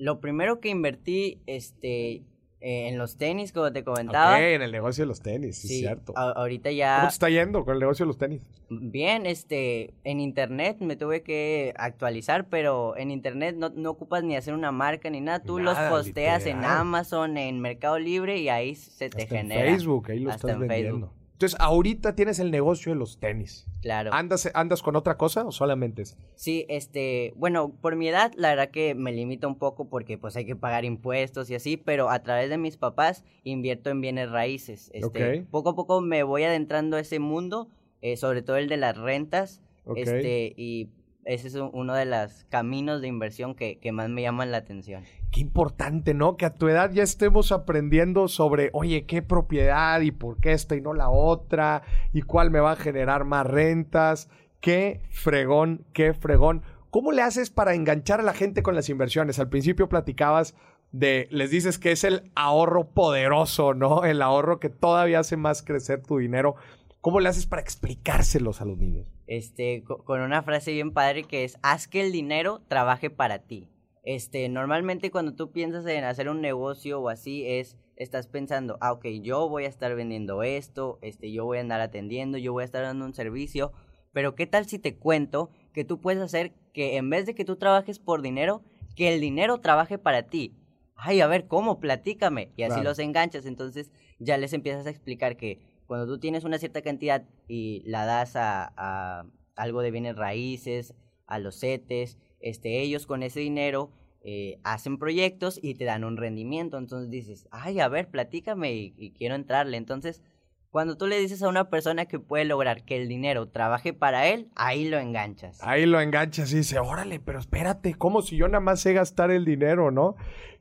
lo 0.00 0.18
primero 0.18 0.60
que 0.60 0.70
invertí, 0.70 1.42
este, 1.46 2.22
eh, 2.62 2.88
en 2.88 2.98
los 2.98 3.18
tenis, 3.18 3.52
como 3.52 3.70
te 3.70 3.84
comentaba. 3.84 4.34
Ok, 4.34 4.40
en 4.40 4.62
el 4.62 4.72
negocio 4.72 5.04
de 5.04 5.08
los 5.08 5.20
tenis, 5.20 5.58
sí, 5.58 5.74
es 5.74 5.80
cierto. 5.80 6.16
ahorita 6.16 6.70
ya. 6.72 6.96
¿Cómo 6.96 7.08
te 7.08 7.12
está 7.12 7.28
yendo 7.28 7.64
con 7.64 7.74
el 7.74 7.80
negocio 7.80 8.04
de 8.04 8.08
los 8.08 8.16
tenis? 8.16 8.42
Bien, 8.70 9.26
este, 9.26 9.92
en 10.04 10.20
internet 10.20 10.78
me 10.80 10.96
tuve 10.96 11.22
que 11.22 11.74
actualizar, 11.76 12.48
pero 12.48 12.96
en 12.96 13.10
internet 13.10 13.56
no, 13.56 13.68
no 13.68 13.90
ocupas 13.90 14.24
ni 14.24 14.36
hacer 14.36 14.54
una 14.54 14.72
marca 14.72 15.10
ni 15.10 15.20
nada. 15.20 15.42
Tú 15.42 15.58
los 15.58 15.76
posteas 15.90 16.46
en 16.46 16.64
Amazon, 16.64 17.36
en 17.36 17.60
Mercado 17.60 17.98
Libre 17.98 18.38
y 18.38 18.48
ahí 18.48 18.74
se 18.76 19.10
te 19.10 19.26
genera. 19.26 19.66
En 19.66 19.74
Facebook, 19.76 20.10
ahí 20.10 20.20
lo 20.20 20.30
estás 20.30 20.58
vendiendo. 20.58 21.12
Entonces, 21.40 21.58
ahorita 21.58 22.14
tienes 22.14 22.38
el 22.38 22.50
negocio 22.50 22.92
de 22.92 22.98
los 22.98 23.18
tenis. 23.18 23.66
Claro. 23.80 24.12
¿Andas, 24.12 24.50
¿Andas 24.52 24.82
con 24.82 24.94
otra 24.94 25.16
cosa 25.16 25.46
o 25.46 25.52
solamente 25.52 26.02
es? 26.02 26.14
Sí, 26.34 26.66
este, 26.68 27.32
bueno, 27.34 27.72
por 27.80 27.96
mi 27.96 28.08
edad, 28.08 28.30
la 28.36 28.50
verdad 28.50 28.68
que 28.68 28.94
me 28.94 29.10
limita 29.10 29.46
un 29.46 29.56
poco 29.56 29.88
porque 29.88 30.18
pues 30.18 30.36
hay 30.36 30.44
que 30.44 30.54
pagar 30.54 30.84
impuestos 30.84 31.48
y 31.48 31.54
así, 31.54 31.78
pero 31.78 32.10
a 32.10 32.18
través 32.22 32.50
de 32.50 32.58
mis 32.58 32.76
papás 32.76 33.24
invierto 33.42 33.88
en 33.88 34.02
bienes 34.02 34.30
raíces. 34.30 34.90
Este, 34.92 35.46
Poco 35.50 35.70
a 35.70 35.74
poco 35.74 36.02
me 36.02 36.24
voy 36.24 36.42
adentrando 36.44 36.98
a 36.98 37.00
ese 37.00 37.20
mundo, 37.20 37.70
eh, 38.02 38.18
sobre 38.18 38.42
todo 38.42 38.58
el 38.58 38.68
de 38.68 38.76
las 38.76 38.98
rentas. 38.98 39.62
Este, 39.96 40.52
y 40.58 40.90
ese 41.24 41.48
es 41.48 41.54
uno 41.54 41.94
de 41.94 42.06
los 42.06 42.44
caminos 42.48 43.00
de 43.00 43.08
inversión 43.08 43.54
que, 43.54 43.78
que, 43.78 43.92
más 43.92 44.08
me 44.08 44.22
llaman 44.22 44.50
la 44.50 44.58
atención. 44.58 45.04
Qué 45.30 45.40
importante, 45.40 46.14
¿no? 46.14 46.36
Que 46.36 46.46
a 46.46 46.54
tu 46.54 46.68
edad 46.68 46.90
ya 46.92 47.02
estemos 47.02 47.52
aprendiendo 47.52 48.28
sobre, 48.28 48.70
oye, 48.72 49.04
qué 49.06 49.22
propiedad 49.22 50.00
y 50.00 50.10
por 50.10 50.38
qué 50.38 50.52
esta 50.52 50.76
y 50.76 50.80
no 50.80 50.94
la 50.94 51.10
otra, 51.10 51.82
y 52.12 52.22
cuál 52.22 52.50
me 52.50 52.60
va 52.60 52.72
a 52.72 52.76
generar 52.76 53.24
más 53.24 53.46
rentas. 53.46 54.28
Qué 54.60 55.02
fregón, 55.10 55.84
qué 55.92 56.14
fregón. 56.14 56.62
¿Cómo 56.90 57.12
le 57.12 57.22
haces 57.22 57.50
para 57.50 57.74
enganchar 57.74 58.20
a 58.20 58.24
la 58.24 58.34
gente 58.34 58.62
con 58.62 58.74
las 58.74 58.88
inversiones? 58.88 59.38
Al 59.38 59.48
principio 59.48 59.88
platicabas 59.88 60.54
de, 60.92 61.28
les 61.30 61.50
dices 61.50 61.78
que 61.78 61.92
es 61.92 62.02
el 62.02 62.30
ahorro 62.34 62.88
poderoso, 62.88 63.74
¿no? 63.74 64.04
El 64.04 64.22
ahorro 64.22 64.58
que 64.58 64.70
todavía 64.70 65.20
hace 65.20 65.36
más 65.36 65.62
crecer 65.62 66.02
tu 66.02 66.18
dinero. 66.18 66.56
¿Cómo 67.00 67.20
le 67.20 67.28
haces 67.28 67.46
para 67.46 67.62
explicárselos 67.62 68.60
a 68.60 68.64
los 68.64 68.76
niños? 68.76 69.10
Este, 69.30 69.84
con 69.84 70.22
una 70.22 70.42
frase 70.42 70.72
bien 70.72 70.90
padre 70.92 71.22
que 71.22 71.44
es, 71.44 71.56
haz 71.62 71.86
que 71.86 72.00
el 72.00 72.10
dinero 72.10 72.62
trabaje 72.66 73.10
para 73.10 73.38
ti. 73.38 73.68
Este, 74.02 74.48
normalmente 74.48 75.12
cuando 75.12 75.36
tú 75.36 75.52
piensas 75.52 75.86
en 75.86 76.02
hacer 76.02 76.28
un 76.28 76.40
negocio 76.40 77.00
o 77.00 77.08
así 77.08 77.46
es, 77.46 77.76
estás 77.94 78.26
pensando, 78.26 78.76
ah, 78.80 78.90
ok, 78.90 79.06
yo 79.22 79.48
voy 79.48 79.66
a 79.66 79.68
estar 79.68 79.94
vendiendo 79.94 80.42
esto, 80.42 80.98
este, 81.00 81.30
yo 81.30 81.44
voy 81.44 81.58
a 81.58 81.60
andar 81.60 81.80
atendiendo, 81.80 82.38
yo 82.38 82.52
voy 82.52 82.62
a 82.62 82.64
estar 82.64 82.82
dando 82.82 83.04
un 83.04 83.14
servicio, 83.14 83.70
pero 84.12 84.34
¿qué 84.34 84.48
tal 84.48 84.66
si 84.66 84.80
te 84.80 84.96
cuento 84.96 85.50
que 85.72 85.84
tú 85.84 86.00
puedes 86.00 86.20
hacer 86.20 86.52
que 86.74 86.96
en 86.96 87.08
vez 87.08 87.24
de 87.24 87.36
que 87.36 87.44
tú 87.44 87.54
trabajes 87.54 88.00
por 88.00 88.22
dinero, 88.22 88.64
que 88.96 89.14
el 89.14 89.20
dinero 89.20 89.60
trabaje 89.60 89.96
para 89.96 90.24
ti? 90.24 90.56
Ay, 90.96 91.20
a 91.20 91.28
ver, 91.28 91.46
¿cómo? 91.46 91.78
Platícame. 91.78 92.50
Y 92.56 92.64
así 92.64 92.82
los 92.82 92.98
enganchas, 92.98 93.46
entonces 93.46 93.92
ya 94.18 94.36
les 94.38 94.52
empiezas 94.54 94.86
a 94.86 94.90
explicar 94.90 95.36
que 95.36 95.69
cuando 95.90 96.06
tú 96.06 96.20
tienes 96.20 96.44
una 96.44 96.56
cierta 96.58 96.82
cantidad 96.82 97.24
y 97.48 97.82
la 97.84 98.04
das 98.04 98.36
a, 98.36 99.26
algo 99.56 99.82
de 99.82 99.90
bienes 99.90 100.14
raíces, 100.14 100.94
a 101.26 101.40
los 101.40 101.58
CETES, 101.58 102.16
este, 102.38 102.80
ellos 102.80 103.06
con 103.06 103.24
ese 103.24 103.40
dinero 103.40 103.90
eh, 104.22 104.60
hacen 104.62 104.98
proyectos 104.98 105.58
y 105.60 105.74
te 105.74 105.86
dan 105.86 106.04
un 106.04 106.16
rendimiento. 106.16 106.78
Entonces 106.78 107.10
dices, 107.10 107.48
ay, 107.50 107.80
a 107.80 107.88
ver, 107.88 108.08
platícame 108.08 108.72
y, 108.72 109.14
quiero 109.18 109.34
entrarle. 109.34 109.78
Entonces, 109.78 110.22
cuando 110.70 110.96
tú 110.96 111.08
le 111.08 111.18
dices 111.18 111.42
a 111.42 111.48
una 111.48 111.70
persona 111.70 112.06
que 112.06 112.20
puede 112.20 112.44
lograr 112.44 112.84
que 112.84 112.96
el 112.96 113.08
dinero 113.08 113.48
trabaje 113.48 113.92
para 113.92 114.28
él, 114.28 114.48
ahí 114.54 114.88
lo 114.88 114.96
enganchas. 114.96 115.58
Ahí 115.60 115.86
lo 115.86 116.00
enganchas 116.00 116.52
y 116.52 116.58
dice, 116.58 116.78
órale, 116.78 117.18
pero 117.18 117.40
espérate, 117.40 117.94
como 117.94 118.22
si 118.22 118.36
yo 118.36 118.46
nada 118.46 118.60
más 118.60 118.80
sé 118.80 118.92
gastar 118.92 119.32
el 119.32 119.44
dinero, 119.44 119.90
¿no? 119.90 120.14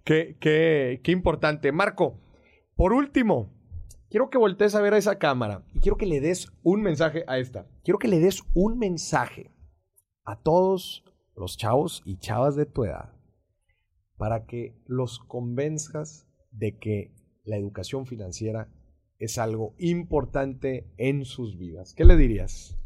Qué, 0.04 0.38
qué, 0.39 1.02
qué 1.04 1.12
importante. 1.12 1.72
Marco, 1.72 2.20
por 2.76 2.94
último, 2.94 3.59
quiero 4.10 4.30
que 4.30 4.38
voltees 4.38 4.76
a 4.76 4.82
ver 4.82 4.93
a 4.93 4.98
esa 4.98 5.17
cámara 5.19 5.63
y 5.74 5.80
quiero 5.80 5.98
que 5.98 6.06
le 6.06 6.19
des 6.19 6.52
un 6.63 6.82
mensaje 6.82 7.24
a 7.28 7.38
esta. 7.38 7.67
Quiero 7.84 8.00
que 8.00 8.08
le 8.08 8.19
des 8.19 8.43
un 8.54 8.78
mensaje 8.78 9.52
a 10.26 10.36
todos 10.41 11.04
los 11.36 11.58
chavos 11.58 12.02
y 12.06 12.17
chavas 12.17 12.56
de 12.56 12.65
tu 12.65 12.84
edad 12.84 13.13
para 14.17 14.45
que 14.45 14.76
los 14.86 15.19
convenzcas 15.19 16.28
de 16.52 16.78
que 16.78 17.13
la 17.45 17.58
educación 17.58 18.06
financiera 18.06 18.69
es 19.17 19.38
algo 19.38 19.74
importante 19.78 20.91
en 20.98 21.26
sus 21.26 21.58
vidas. 21.58 21.93
¿Qué 21.93 22.06
le 22.06 22.17
dirías? 22.17 22.78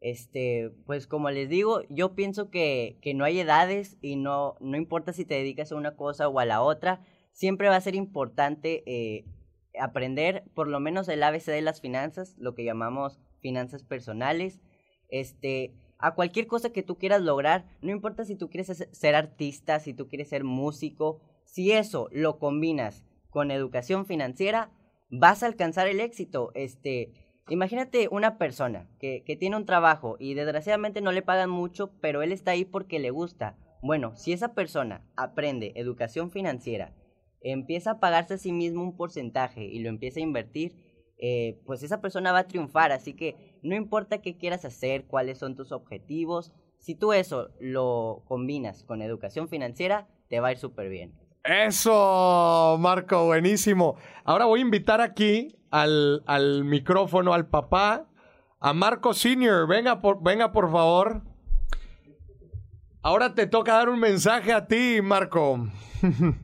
Este, 0.00 0.70
pues 0.84 1.06
como 1.06 1.30
les 1.30 1.48
digo, 1.48 1.80
yo 1.88 2.14
pienso 2.14 2.50
que, 2.50 2.98
que 3.00 3.14
no 3.14 3.24
hay 3.24 3.40
edades 3.40 3.96
y 4.02 4.16
no, 4.16 4.56
no 4.60 4.76
importa 4.76 5.14
si 5.14 5.24
te 5.24 5.34
dedicas 5.34 5.72
a 5.72 5.76
una 5.76 5.96
cosa 5.96 6.28
o 6.28 6.38
a 6.38 6.44
la 6.44 6.60
otra, 6.60 7.02
siempre 7.32 7.68
va 7.68 7.76
a 7.76 7.80
ser 7.80 7.94
importante 7.94 8.82
eh, 8.86 9.24
aprender 9.80 10.44
por 10.54 10.68
lo 10.68 10.80
menos 10.80 11.08
el 11.08 11.22
ABC 11.22 11.46
de 11.46 11.62
las 11.62 11.80
finanzas, 11.80 12.34
lo 12.38 12.54
que 12.54 12.64
llamamos 12.64 13.20
finanzas 13.40 13.82
personales, 13.82 14.60
este, 15.08 15.74
a 15.98 16.14
cualquier 16.14 16.46
cosa 16.46 16.70
que 16.70 16.82
tú 16.82 16.98
quieras 16.98 17.22
lograr, 17.22 17.66
no 17.80 17.90
importa 17.90 18.24
si 18.24 18.36
tú 18.36 18.50
quieres 18.50 18.86
ser 18.90 19.14
artista, 19.14 19.80
si 19.80 19.94
tú 19.94 20.08
quieres 20.08 20.28
ser 20.28 20.44
músico, 20.44 21.20
si 21.44 21.72
eso 21.72 22.08
lo 22.12 22.38
combinas 22.38 23.04
con 23.30 23.50
educación 23.50 24.06
financiera, 24.06 24.70
vas 25.10 25.42
a 25.42 25.46
alcanzar 25.46 25.86
el 25.86 26.00
éxito. 26.00 26.50
Este, 26.54 27.12
imagínate 27.48 28.08
una 28.10 28.38
persona 28.38 28.88
que, 28.98 29.22
que 29.24 29.36
tiene 29.36 29.56
un 29.56 29.66
trabajo 29.66 30.16
y 30.18 30.34
desgraciadamente 30.34 31.00
no 31.00 31.12
le 31.12 31.22
pagan 31.22 31.50
mucho, 31.50 31.92
pero 32.00 32.22
él 32.22 32.32
está 32.32 32.52
ahí 32.52 32.64
porque 32.64 32.98
le 32.98 33.10
gusta. 33.10 33.56
Bueno, 33.82 34.16
si 34.16 34.32
esa 34.32 34.54
persona 34.54 35.04
aprende 35.16 35.72
educación 35.76 36.30
financiera 36.30 36.92
empieza 37.44 37.92
a 37.92 38.00
pagarse 38.00 38.34
a 38.34 38.38
sí 38.38 38.52
mismo 38.52 38.82
un 38.82 38.96
porcentaje 38.96 39.64
y 39.64 39.78
lo 39.78 39.88
empieza 39.88 40.18
a 40.18 40.24
invertir, 40.24 40.74
eh, 41.18 41.60
pues 41.64 41.82
esa 41.82 42.00
persona 42.00 42.32
va 42.32 42.40
a 42.40 42.48
triunfar. 42.48 42.90
Así 42.90 43.14
que 43.14 43.58
no 43.62 43.76
importa 43.76 44.20
qué 44.20 44.36
quieras 44.36 44.64
hacer, 44.64 45.04
cuáles 45.04 45.38
son 45.38 45.54
tus 45.54 45.70
objetivos, 45.70 46.52
si 46.84 46.94
tú 46.94 47.14
eso 47.14 47.48
lo 47.60 48.24
combinas 48.26 48.82
con 48.84 49.00
educación 49.00 49.48
financiera, 49.48 50.06
te 50.28 50.40
va 50.40 50.48
a 50.48 50.52
ir 50.52 50.58
súper 50.58 50.90
bien. 50.90 51.14
Eso, 51.42 52.76
Marco, 52.78 53.24
buenísimo. 53.24 53.96
Ahora 54.24 54.44
voy 54.44 54.60
a 54.60 54.62
invitar 54.62 55.00
aquí 55.00 55.56
al, 55.70 56.22
al 56.26 56.64
micrófono 56.64 57.32
al 57.32 57.48
papá, 57.48 58.06
a 58.60 58.72
Marco 58.74 59.14
Senior. 59.14 59.66
Venga 59.66 60.00
por, 60.02 60.22
venga, 60.22 60.52
por 60.52 60.70
favor. 60.70 61.22
Ahora 63.00 63.34
te 63.34 63.46
toca 63.46 63.74
dar 63.74 63.88
un 63.88 64.00
mensaje 64.00 64.52
a 64.52 64.66
ti, 64.66 65.00
Marco. 65.02 65.68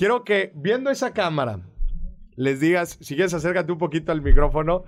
quiero 0.00 0.24
que 0.24 0.50
viendo 0.54 0.88
esa 0.88 1.12
cámara, 1.12 1.60
les 2.34 2.58
digas, 2.58 2.96
si 3.02 3.16
quieres 3.16 3.34
acércate 3.34 3.70
un 3.70 3.76
poquito 3.76 4.12
al 4.12 4.22
micrófono, 4.22 4.84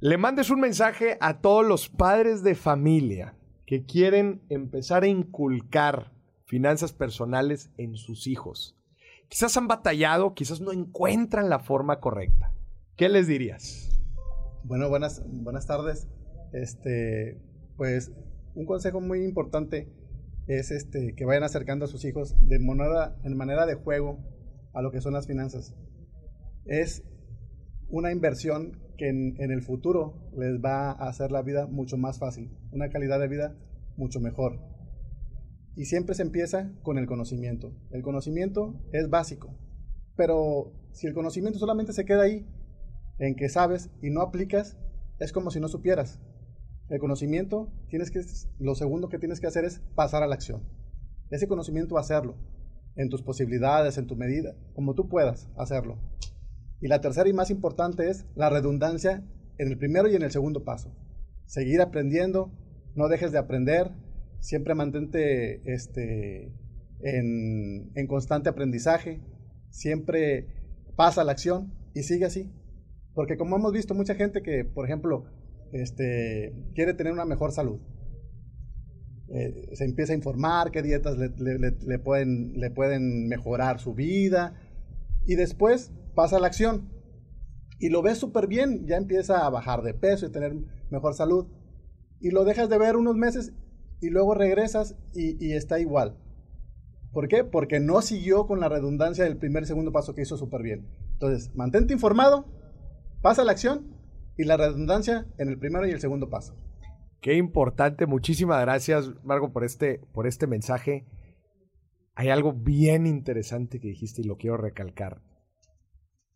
le 0.00 0.18
mandes 0.18 0.50
un 0.50 0.58
mensaje 0.58 1.16
a 1.20 1.38
todos 1.38 1.64
los 1.64 1.88
padres 1.88 2.42
de 2.42 2.56
familia 2.56 3.36
que 3.66 3.84
quieren 3.84 4.42
empezar 4.48 5.04
a 5.04 5.06
inculcar 5.06 6.10
finanzas 6.44 6.92
personales 6.92 7.70
en 7.78 7.94
sus 7.94 8.26
hijos. 8.26 8.76
Quizás 9.28 9.56
han 9.56 9.68
batallado, 9.68 10.34
quizás 10.34 10.60
no 10.60 10.72
encuentran 10.72 11.48
la 11.48 11.60
forma 11.60 12.00
correcta. 12.00 12.52
¿Qué 12.96 13.08
les 13.08 13.28
dirías? 13.28 13.96
Bueno, 14.64 14.88
buenas, 14.88 15.22
buenas 15.24 15.68
tardes. 15.68 16.08
Este, 16.52 17.40
pues 17.76 18.10
un 18.56 18.66
consejo 18.66 19.00
muy 19.00 19.22
importante 19.22 19.88
es 20.46 20.70
este, 20.70 21.14
que 21.14 21.24
vayan 21.24 21.44
acercando 21.44 21.84
a 21.84 21.88
sus 21.88 22.04
hijos 22.04 22.36
de 22.40 22.58
manera, 22.58 23.16
en 23.24 23.36
manera 23.36 23.66
de 23.66 23.74
juego 23.74 24.18
a 24.72 24.82
lo 24.82 24.90
que 24.90 25.00
son 25.00 25.14
las 25.14 25.26
finanzas. 25.26 25.74
Es 26.66 27.02
una 27.88 28.12
inversión 28.12 28.80
que 28.96 29.08
en, 29.08 29.34
en, 29.38 29.50
el 29.50 29.62
futuro 29.62 30.30
les 30.36 30.60
va 30.62 30.90
a 30.90 31.08
hacer 31.08 31.32
la 31.32 31.42
vida 31.42 31.66
mucho 31.66 31.96
más 31.96 32.18
fácil, 32.18 32.50
una 32.72 32.88
calidad 32.88 33.20
de 33.20 33.28
vida 33.28 33.56
mucho 33.96 34.20
mejor. 34.20 34.60
Y 35.76 35.86
siempre 35.86 36.14
se 36.14 36.22
empieza 36.22 36.72
con 36.82 36.98
el 36.98 37.06
conocimiento. 37.06 37.72
El 37.90 38.02
conocimiento 38.02 38.80
es 38.92 39.10
básico, 39.10 39.58
pero 40.16 40.72
si 40.92 41.06
el 41.06 41.14
conocimiento 41.14 41.58
solamente 41.58 41.92
se 41.92 42.04
queda 42.04 42.22
ahí, 42.22 42.46
en 43.18 43.34
que 43.36 43.48
sabes 43.48 43.90
y 44.02 44.10
no 44.10 44.20
aplicas, 44.20 44.76
es 45.18 45.32
como 45.32 45.50
si 45.50 45.60
no 45.60 45.68
supieras. 45.68 46.20
El 46.88 46.98
conocimiento, 46.98 47.72
tienes 47.88 48.10
que, 48.10 48.20
lo 48.58 48.74
segundo 48.74 49.08
que 49.08 49.18
tienes 49.18 49.40
que 49.40 49.46
hacer 49.46 49.64
es 49.64 49.80
pasar 49.94 50.22
a 50.22 50.26
la 50.26 50.34
acción. 50.34 50.62
Ese 51.30 51.48
conocimiento 51.48 51.96
hacerlo, 51.96 52.36
en 52.96 53.08
tus 53.08 53.22
posibilidades, 53.22 53.98
en 53.98 54.06
tu 54.06 54.16
medida, 54.16 54.54
como 54.74 54.94
tú 54.94 55.08
puedas 55.08 55.48
hacerlo. 55.56 55.98
Y 56.80 56.88
la 56.88 57.00
tercera 57.00 57.28
y 57.28 57.32
más 57.32 57.50
importante 57.50 58.10
es 58.10 58.26
la 58.34 58.50
redundancia 58.50 59.24
en 59.58 59.68
el 59.68 59.78
primero 59.78 60.08
y 60.08 60.16
en 60.16 60.22
el 60.22 60.30
segundo 60.30 60.64
paso. 60.64 60.94
Seguir 61.46 61.80
aprendiendo, 61.80 62.52
no 62.94 63.08
dejes 63.08 63.32
de 63.32 63.38
aprender, 63.38 63.90
siempre 64.40 64.74
mantente 64.74 65.62
este, 65.72 66.52
en, 67.00 67.90
en 67.94 68.06
constante 68.06 68.50
aprendizaje, 68.50 69.22
siempre 69.70 70.46
pasa 70.96 71.22
a 71.22 71.24
la 71.24 71.32
acción 71.32 71.72
y 71.94 72.02
sigue 72.02 72.26
así. 72.26 72.52
Porque 73.14 73.36
como 73.36 73.56
hemos 73.56 73.72
visto, 73.72 73.94
mucha 73.94 74.14
gente 74.14 74.42
que, 74.42 74.64
por 74.64 74.84
ejemplo, 74.84 75.24
este, 75.72 76.54
quiere 76.74 76.94
tener 76.94 77.12
una 77.12 77.24
mejor 77.24 77.52
salud. 77.52 77.80
Eh, 79.28 79.70
se 79.74 79.84
empieza 79.84 80.12
a 80.12 80.16
informar 80.16 80.70
qué 80.70 80.82
dietas 80.82 81.16
le, 81.16 81.98
pueden, 81.98 82.52
le 82.54 82.70
pueden 82.70 83.26
mejorar 83.26 83.80
su 83.80 83.94
vida 83.94 84.54
y 85.24 85.34
después 85.34 85.92
pasa 86.14 86.36
a 86.36 86.40
la 86.40 86.46
acción 86.46 86.90
y 87.78 87.88
lo 87.88 88.02
ves 88.02 88.18
súper 88.18 88.46
bien, 88.46 88.86
ya 88.86 88.96
empieza 88.96 89.46
a 89.46 89.50
bajar 89.50 89.82
de 89.82 89.94
peso 89.94 90.26
y 90.26 90.30
tener 90.30 90.54
mejor 90.90 91.14
salud 91.14 91.46
y 92.20 92.30
lo 92.30 92.44
dejas 92.44 92.68
de 92.68 92.78
ver 92.78 92.96
unos 92.96 93.16
meses 93.16 93.52
y 94.00 94.10
luego 94.10 94.34
regresas 94.34 94.96
y, 95.14 95.44
y 95.44 95.52
está 95.54 95.80
igual. 95.80 96.18
¿Por 97.12 97.28
qué? 97.28 97.44
Porque 97.44 97.80
no 97.80 98.02
siguió 98.02 98.46
con 98.46 98.60
la 98.60 98.68
redundancia 98.68 99.24
del 99.24 99.38
primer 99.38 99.62
y 99.62 99.66
segundo 99.66 99.92
paso 99.92 100.14
que 100.14 100.22
hizo 100.22 100.36
súper 100.36 100.62
bien. 100.62 100.88
Entonces, 101.12 101.54
mantente 101.54 101.94
informado, 101.94 102.44
pasa 103.22 103.42
a 103.42 103.44
la 103.44 103.52
acción 103.52 103.93
y 104.36 104.44
la 104.44 104.56
redundancia 104.56 105.26
en 105.38 105.48
el 105.48 105.58
primero 105.58 105.86
y 105.86 105.90
el 105.90 106.00
segundo 106.00 106.28
paso. 106.28 106.56
Qué 107.20 107.34
importante, 107.36 108.06
muchísimas 108.06 108.60
gracias 108.60 109.10
Margo 109.24 109.52
por 109.52 109.64
este, 109.64 110.00
por 110.12 110.26
este 110.26 110.46
mensaje. 110.46 111.06
Hay 112.14 112.28
algo 112.28 112.52
bien 112.52 113.06
interesante 113.06 113.80
que 113.80 113.88
dijiste 113.88 114.22
y 114.22 114.24
lo 114.24 114.36
quiero 114.36 114.56
recalcar. 114.56 115.22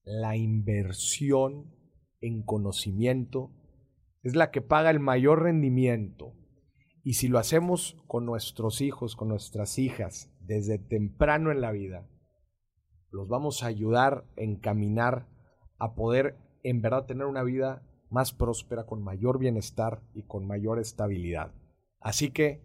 La 0.04 0.36
inversión 0.36 1.74
en 2.20 2.42
conocimiento 2.42 3.52
es 4.22 4.34
la 4.34 4.50
que 4.50 4.62
paga 4.62 4.90
el 4.90 5.00
mayor 5.00 5.42
rendimiento. 5.42 6.34
Y 7.04 7.14
si 7.14 7.28
lo 7.28 7.38
hacemos 7.38 7.96
con 8.06 8.26
nuestros 8.26 8.80
hijos, 8.80 9.14
con 9.14 9.28
nuestras 9.28 9.78
hijas, 9.78 10.30
desde 10.40 10.78
temprano 10.78 11.52
en 11.52 11.60
la 11.60 11.70
vida, 11.70 12.08
los 13.10 13.28
vamos 13.28 13.62
a 13.62 13.66
ayudar 13.66 14.24
a 14.36 14.42
encaminar 14.42 15.28
a 15.78 15.94
poder 15.94 16.36
en 16.62 16.82
verdad 16.82 17.06
tener 17.06 17.26
una 17.26 17.42
vida 17.42 17.87
más 18.10 18.32
próspera, 18.32 18.86
con 18.86 19.02
mayor 19.02 19.38
bienestar 19.38 20.00
y 20.14 20.22
con 20.22 20.46
mayor 20.46 20.78
estabilidad. 20.78 21.52
Así 22.00 22.30
que, 22.30 22.62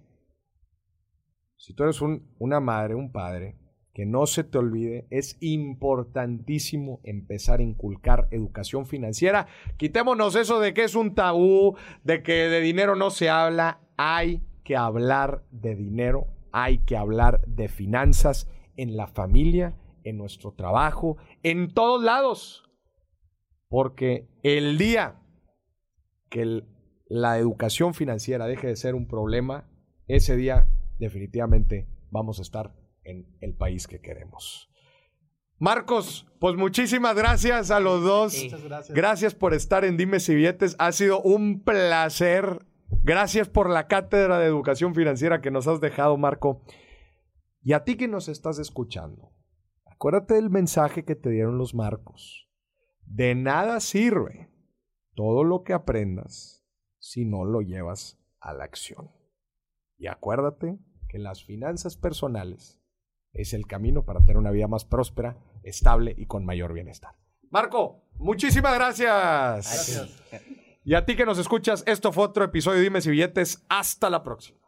si 1.58 1.74
tú 1.74 1.84
eres 1.84 2.02
una 2.02 2.60
madre, 2.60 2.96
un 2.96 3.12
padre, 3.12 3.58
que 3.94 4.06
no 4.06 4.26
se 4.26 4.44
te 4.44 4.58
olvide, 4.58 5.08
es 5.12 5.38
importantísimo 5.40 7.00
empezar 7.04 7.60
a 7.60 7.64
inculcar 7.64 8.28
educación 8.32 8.88
financiera. 8.88 9.48
Quitémonos 9.78 10.36
eso 10.36 10.60
de 10.60 10.74
que 10.74 10.84
es 10.84 10.96
un 10.96 11.14
tabú, 11.14 11.78
de 12.04 12.24
que 12.24 12.34
de 12.50 12.60
dinero 12.60 12.96
no 12.96 13.12
se 13.12 13.30
habla. 13.30 13.82
Hay 13.96 14.42
que 14.64 14.76
hablar 14.76 15.44
de 15.52 15.76
dinero, 15.76 16.28
hay 16.52 16.80
que 16.80 16.98
hablar 16.98 17.42
de 17.46 17.68
finanzas 17.68 18.50
en 18.78 18.98
la 18.98 19.06
familia, 19.06 19.76
en 20.04 20.18
nuestro 20.18 20.54
trabajo, 20.54 21.18
en 21.44 21.72
todos 21.72 22.04
lados. 22.04 22.64
Porque 23.70 24.28
el 24.42 24.80
día 24.80 25.20
que 26.34 26.64
la 27.10 27.38
educación 27.38 27.94
financiera 27.94 28.48
deje 28.48 28.66
de 28.66 28.76
ser 28.76 28.96
un 28.96 29.08
problema, 29.08 29.70
ese 30.08 30.36
día 30.36 30.68
definitivamente 30.98 31.88
vamos 32.10 32.40
a 32.40 32.42
estar 32.42 32.74
en 33.04 33.38
el 33.40 33.54
país 33.54 33.86
que 33.86 34.02
queremos. 34.02 34.68
Marcos, 35.60 36.26
pues 36.40 36.56
muchísimas 36.56 37.16
gracias 37.16 37.70
a 37.70 37.80
los 37.80 38.02
dos. 38.04 38.34
gracias. 38.66 38.96
gracias 38.96 39.36
por 39.36 39.54
estar 39.54 39.86
en 39.86 39.96
Dime 39.96 40.20
si 40.20 40.34
Billetes. 40.34 40.76
Ha 40.80 40.92
sido 40.92 41.22
un 41.22 41.64
placer. 41.64 42.66
Gracias 43.04 43.48
por 43.48 43.70
la 43.70 43.88
cátedra 43.88 44.40
de 44.40 44.48
educación 44.48 44.96
financiera 44.96 45.40
que 45.40 45.52
nos 45.52 45.68
has 45.68 45.82
dejado, 45.82 46.18
Marco. 46.18 46.64
Y 47.62 47.74
a 47.74 47.84
ti 47.84 47.96
que 47.96 48.08
nos 48.08 48.28
estás 48.28 48.58
escuchando, 48.58 49.34
acuérdate 49.86 50.34
del 50.34 50.50
mensaje 50.50 51.06
que 51.06 51.16
te 51.16 51.30
dieron 51.30 51.60
los 51.60 51.76
marcos. 51.76 52.50
De 53.06 53.36
nada 53.36 53.80
sirve 53.80 54.53
todo 55.16 55.44
lo 55.44 55.64
que 55.64 55.74
aprendas 55.74 56.66
si 57.00 57.26
no 57.26 57.46
lo 57.46 57.62
llevas 57.62 58.20
a 58.40 58.54
la 58.54 58.64
acción. 58.64 59.12
Y 59.98 60.08
acuérdate 60.08 60.80
que 61.08 61.20
las 61.20 61.44
finanzas 61.44 61.98
personales 61.98 62.82
es 63.34 63.54
el 63.54 63.68
camino 63.68 64.06
para 64.06 64.22
tener 64.22 64.38
una 64.38 64.52
vida 64.52 64.68
más 64.68 64.86
próspera, 64.86 65.38
estable 65.64 66.14
y 66.18 66.26
con 66.26 66.46
mayor 66.46 66.74
bienestar. 66.74 67.16
Marco, 67.50 68.06
muchísimas 68.16 68.74
gracias. 68.76 69.10
Gracias. 69.10 70.24
Y 70.84 70.96
a 70.96 71.06
ti 71.06 71.16
que 71.16 71.26
nos 71.26 71.38
escuchas, 71.38 71.84
esto 71.88 72.12
fue 72.12 72.26
otro 72.26 72.44
episodio 72.44 72.78
de 72.78 72.84
Dime 72.84 73.02
si 73.02 73.10
Billetes. 73.10 73.64
Hasta 73.70 74.10
la 74.10 74.24
próxima. 74.24 74.63